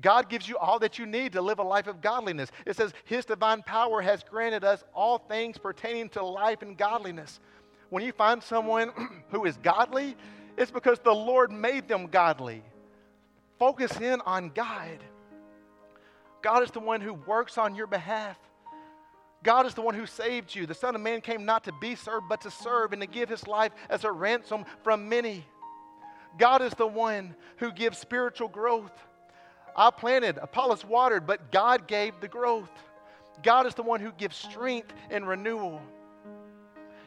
God 0.00 0.28
gives 0.28 0.48
you 0.48 0.56
all 0.56 0.78
that 0.78 0.98
you 0.98 1.04
need 1.04 1.32
to 1.32 1.42
live 1.42 1.58
a 1.58 1.64
life 1.64 1.88
of 1.88 2.00
godliness. 2.00 2.50
It 2.64 2.76
says, 2.76 2.92
His 3.04 3.24
divine 3.24 3.62
power 3.62 4.00
has 4.00 4.22
granted 4.22 4.64
us 4.64 4.84
all 4.94 5.18
things 5.18 5.58
pertaining 5.58 6.08
to 6.10 6.24
life 6.24 6.62
and 6.62 6.78
godliness. 6.78 7.40
When 7.90 8.04
you 8.04 8.12
find 8.12 8.42
someone 8.42 8.92
who 9.30 9.44
is 9.44 9.56
godly, 9.58 10.16
it's 10.56 10.70
because 10.70 11.00
the 11.00 11.12
Lord 11.12 11.50
made 11.50 11.88
them 11.88 12.06
godly. 12.06 12.62
Focus 13.58 14.00
in 14.00 14.20
on 14.24 14.50
God. 14.50 14.98
God 16.42 16.62
is 16.62 16.70
the 16.70 16.80
one 16.80 17.00
who 17.00 17.14
works 17.14 17.58
on 17.58 17.74
your 17.74 17.88
behalf. 17.88 18.38
God 19.42 19.66
is 19.66 19.74
the 19.74 19.82
one 19.82 19.94
who 19.94 20.06
saved 20.06 20.54
you. 20.54 20.66
The 20.66 20.74
Son 20.74 20.94
of 20.94 21.00
Man 21.00 21.20
came 21.20 21.44
not 21.44 21.64
to 21.64 21.72
be 21.72 21.94
served, 21.96 22.28
but 22.28 22.40
to 22.42 22.50
serve 22.50 22.92
and 22.92 23.02
to 23.02 23.08
give 23.08 23.28
his 23.28 23.46
life 23.48 23.72
as 23.88 24.04
a 24.04 24.12
ransom 24.12 24.64
from 24.82 25.08
many. 25.08 25.44
God 26.38 26.62
is 26.62 26.72
the 26.74 26.86
one 26.86 27.34
who 27.56 27.72
gives 27.72 27.98
spiritual 27.98 28.48
growth. 28.48 28.92
I 29.76 29.90
planted, 29.90 30.38
Apollos 30.38 30.84
watered, 30.84 31.26
but 31.26 31.50
God 31.50 31.86
gave 31.86 32.14
the 32.20 32.28
growth. 32.28 32.70
God 33.42 33.66
is 33.66 33.74
the 33.74 33.82
one 33.82 34.00
who 34.00 34.12
gives 34.12 34.36
strength 34.36 34.92
and 35.10 35.26
renewal. 35.26 35.80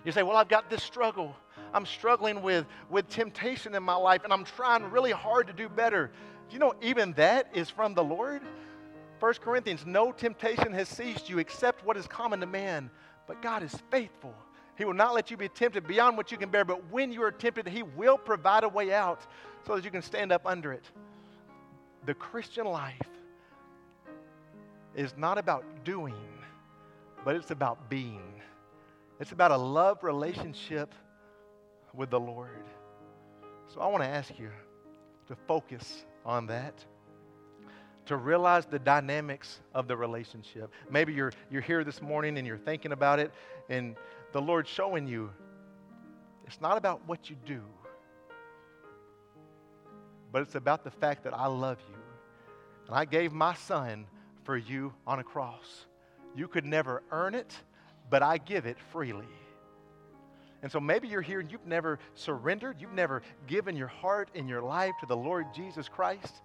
You 0.05 0.11
say, 0.11 0.23
Well, 0.23 0.37
I've 0.37 0.49
got 0.49 0.69
this 0.69 0.83
struggle. 0.83 1.35
I'm 1.73 1.85
struggling 1.85 2.41
with, 2.41 2.65
with 2.89 3.09
temptation 3.09 3.73
in 3.73 3.81
my 3.81 3.95
life, 3.95 4.23
and 4.23 4.31
I'm 4.31 4.43
trying 4.43 4.83
really 4.91 5.11
hard 5.11 5.47
to 5.47 5.53
do 5.53 5.67
better. 5.67 6.11
You 6.51 6.59
know 6.59 6.75
even 6.81 7.13
that 7.13 7.47
is 7.53 7.69
from 7.69 7.95
the 7.95 8.03
Lord? 8.03 8.43
1 9.19 9.33
Corinthians, 9.35 9.85
no 9.85 10.11
temptation 10.11 10.71
has 10.73 10.87
seized 10.87 11.29
you 11.29 11.39
except 11.39 11.83
what 11.85 11.97
is 11.97 12.05
common 12.05 12.41
to 12.41 12.45
man, 12.45 12.91
but 13.25 13.41
God 13.41 13.63
is 13.63 13.73
faithful 13.89 14.35
he 14.75 14.85
will 14.85 14.93
not 14.93 15.13
let 15.13 15.29
you 15.29 15.37
be 15.37 15.49
tempted 15.49 15.85
beyond 15.87 16.17
what 16.17 16.31
you 16.31 16.37
can 16.37 16.49
bear, 16.49 16.65
but 16.65 16.91
when 16.91 17.11
you 17.11 17.21
are 17.23 17.31
tempted, 17.31 17.67
He 17.67 17.83
will 17.83 18.17
provide 18.17 18.63
a 18.63 18.69
way 18.69 18.91
out 18.91 19.21
so 19.65 19.75
that 19.75 19.85
you 19.85 19.91
can 19.91 20.01
stand 20.01 20.31
up 20.31 20.45
under 20.45 20.73
it. 20.73 20.83
The 22.05 22.13
Christian 22.13 22.65
life 22.65 22.99
is 24.95 25.13
not 25.15 25.37
about 25.37 25.63
doing, 25.83 26.15
but 27.23 27.35
it's 27.35 27.51
about 27.51 27.89
being. 27.89 28.41
It's 29.19 29.31
about 29.31 29.51
a 29.51 29.57
love 29.57 30.03
relationship 30.03 30.93
with 31.93 32.09
the 32.09 32.19
Lord. 32.19 32.65
So 33.73 33.79
I 33.79 33.87
want 33.87 34.03
to 34.03 34.09
ask 34.09 34.37
you 34.39 34.49
to 35.27 35.35
focus 35.47 36.03
on 36.25 36.47
that, 36.47 36.73
to 38.07 38.17
realize 38.17 38.65
the 38.65 38.79
dynamics 38.79 39.59
of 39.73 39.87
the 39.87 39.95
relationship. 39.95 40.71
Maybe 40.89 41.13
you're, 41.13 41.31
you're 41.51 41.61
here 41.61 41.83
this 41.83 42.01
morning 42.01 42.37
and 42.37 42.45
you're 42.45 42.57
thinking 42.57 42.91
about 42.91 43.19
it, 43.19 43.31
and 43.69 43.95
the 44.33 44.41
Lord 44.41 44.67
showing 44.67 45.07
you 45.07 45.29
it's 46.45 46.59
not 46.59 46.77
about 46.77 47.01
what 47.07 47.29
you 47.29 47.37
do, 47.45 47.61
but 50.31 50.41
it's 50.41 50.55
about 50.55 50.83
the 50.83 50.91
fact 50.91 51.23
that 51.23 51.33
I 51.33 51.47
love 51.47 51.77
you. 51.87 51.95
And 52.87 52.95
I 52.95 53.05
gave 53.05 53.31
my 53.31 53.53
son 53.53 54.05
for 54.43 54.57
you 54.57 54.93
on 55.07 55.19
a 55.19 55.23
cross. 55.23 55.85
You 56.35 56.47
could 56.47 56.65
never 56.65 57.01
earn 57.11 57.33
it, 57.33 57.55
but 58.09 58.21
I 58.21 58.39
give 58.39 58.65
it 58.65 58.77
freely. 58.91 59.27
And 60.63 60.71
so 60.71 60.79
maybe 60.79 61.07
you're 61.07 61.21
here 61.21 61.39
and 61.39 61.51
you've 61.51 61.65
never 61.65 61.99
surrendered, 62.15 62.77
you've 62.81 62.93
never 62.93 63.21
given 63.47 63.75
your 63.75 63.87
heart 63.87 64.29
and 64.35 64.49
your 64.49 64.61
life 64.61 64.93
to 64.99 65.05
the 65.05 65.15
Lord 65.15 65.45
Jesus 65.53 65.87
Christ, 65.87 66.41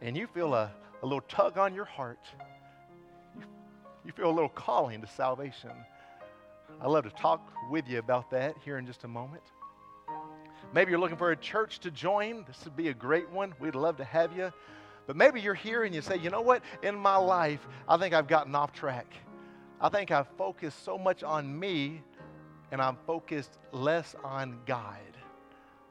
and 0.00 0.16
you 0.16 0.26
feel 0.26 0.54
a, 0.54 0.72
a 1.02 1.06
little 1.06 1.22
tug 1.22 1.58
on 1.58 1.74
your 1.74 1.84
heart. 1.84 2.24
You, 3.36 3.44
you 4.06 4.12
feel 4.12 4.30
a 4.30 4.32
little 4.32 4.48
calling 4.48 5.00
to 5.00 5.06
salvation. 5.06 5.70
I'd 6.80 6.86
love 6.86 7.04
to 7.04 7.10
talk 7.10 7.52
with 7.70 7.88
you 7.88 7.98
about 7.98 8.30
that 8.30 8.54
here 8.64 8.78
in 8.78 8.86
just 8.86 9.02
a 9.02 9.08
moment. 9.08 9.42
Maybe 10.72 10.92
you're 10.92 11.00
looking 11.00 11.16
for 11.16 11.32
a 11.32 11.36
church 11.36 11.80
to 11.80 11.90
join. 11.90 12.44
This 12.46 12.64
would 12.64 12.76
be 12.76 12.88
a 12.88 12.94
great 12.94 13.28
one. 13.30 13.52
We'd 13.58 13.74
love 13.74 13.96
to 13.96 14.04
have 14.04 14.36
you. 14.36 14.52
But 15.08 15.16
maybe 15.16 15.40
you're 15.40 15.54
here 15.54 15.82
and 15.82 15.92
you 15.92 16.02
say, 16.02 16.18
you 16.18 16.30
know 16.30 16.40
what? 16.40 16.62
In 16.84 16.94
my 16.94 17.16
life, 17.16 17.66
I 17.88 17.96
think 17.96 18.14
I've 18.14 18.28
gotten 18.28 18.54
off 18.54 18.72
track. 18.72 19.12
I 19.80 19.88
think 19.88 20.12
I've 20.12 20.28
focused 20.36 20.84
so 20.84 20.96
much 20.96 21.24
on 21.24 21.58
me 21.58 22.02
and 22.70 22.80
I'm 22.80 22.96
focused 23.06 23.58
less 23.72 24.14
on 24.22 24.60
God. 24.64 24.98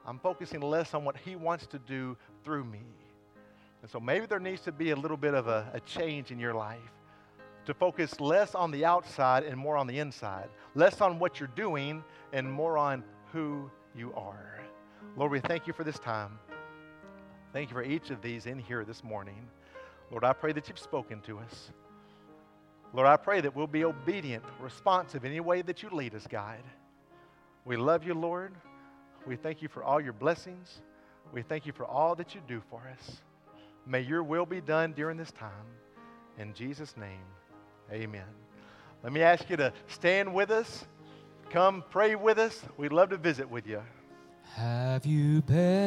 I'm 0.05 0.19
focusing 0.19 0.61
less 0.61 0.93
on 0.93 1.03
what 1.03 1.17
He 1.17 1.35
wants 1.35 1.67
to 1.67 1.79
do 1.79 2.15
through 2.45 2.63
me. 2.63 2.85
And 3.81 3.91
so 3.91 3.99
maybe 3.99 4.25
there 4.25 4.39
needs 4.39 4.61
to 4.61 4.71
be 4.71 4.91
a 4.91 4.95
little 4.95 5.17
bit 5.17 5.33
of 5.33 5.47
a, 5.47 5.69
a 5.73 5.81
change 5.81 6.31
in 6.31 6.39
your 6.39 6.53
life 6.53 6.79
to 7.67 7.73
focus 7.73 8.21
less 8.21 8.55
on 8.55 8.71
the 8.71 8.85
outside 8.85 9.43
and 9.43 9.57
more 9.57 9.75
on 9.75 9.87
the 9.87 9.99
inside, 9.99 10.47
less 10.73 11.01
on 11.01 11.19
what 11.19 11.37
you're 11.37 11.49
doing 11.53 12.01
and 12.31 12.49
more 12.49 12.77
on 12.77 13.03
who 13.33 13.69
you 13.93 14.13
are. 14.13 14.61
Lord, 15.17 15.33
we 15.33 15.41
thank 15.41 15.67
you 15.67 15.73
for 15.73 15.83
this 15.83 15.99
time. 15.99 16.39
Thank 17.51 17.69
you 17.69 17.75
for 17.75 17.83
each 17.83 18.09
of 18.09 18.21
these 18.21 18.45
in 18.45 18.57
here 18.57 18.85
this 18.85 19.03
morning. 19.03 19.49
Lord, 20.11 20.23
I 20.23 20.31
pray 20.31 20.53
that 20.53 20.69
you've 20.69 20.79
spoken 20.79 21.19
to 21.23 21.39
us. 21.39 21.71
Lord, 22.93 23.05
I 23.05 23.17
pray 23.17 23.41
that 23.41 23.53
we'll 23.53 23.67
be 23.67 23.83
obedient, 23.83 24.45
responsive 24.61 25.25
any 25.25 25.41
way 25.41 25.61
that 25.61 25.83
you 25.83 25.89
lead 25.89 26.15
us, 26.15 26.25
God. 26.25 26.63
We 27.65 27.75
love 27.75 28.05
you, 28.05 28.13
Lord. 28.13 28.55
We 29.25 29.35
thank 29.35 29.61
you 29.61 29.67
for 29.67 29.83
all 29.83 29.99
your 29.99 30.13
blessings. 30.13 30.79
We 31.33 31.41
thank 31.41 31.65
you 31.65 31.73
for 31.73 31.85
all 31.85 32.15
that 32.15 32.33
you 32.33 32.39
do 32.47 32.61
for 32.69 32.81
us. 32.89 33.17
May 33.85 33.99
your 33.99 34.23
will 34.23 34.45
be 34.45 34.61
done 34.61 34.93
during 34.93 35.17
this 35.17 35.31
time. 35.31 35.51
In 36.39 36.53
Jesus' 36.53 36.95
name. 36.95 37.25
Amen. 37.91 38.25
Let 39.03 39.13
me 39.13 39.21
ask 39.21 39.49
you 39.49 39.57
to 39.57 39.73
stand 39.87 40.33
with 40.33 40.51
us. 40.51 40.85
Come 41.49 41.83
pray 41.89 42.15
with 42.15 42.37
us. 42.37 42.61
We'd 42.77 42.91
love 42.91 43.09
to 43.09 43.17
visit 43.17 43.49
with 43.49 43.65
you. 43.67 43.81
Have 44.55 45.05
you 45.05 45.41
been? 45.43 45.77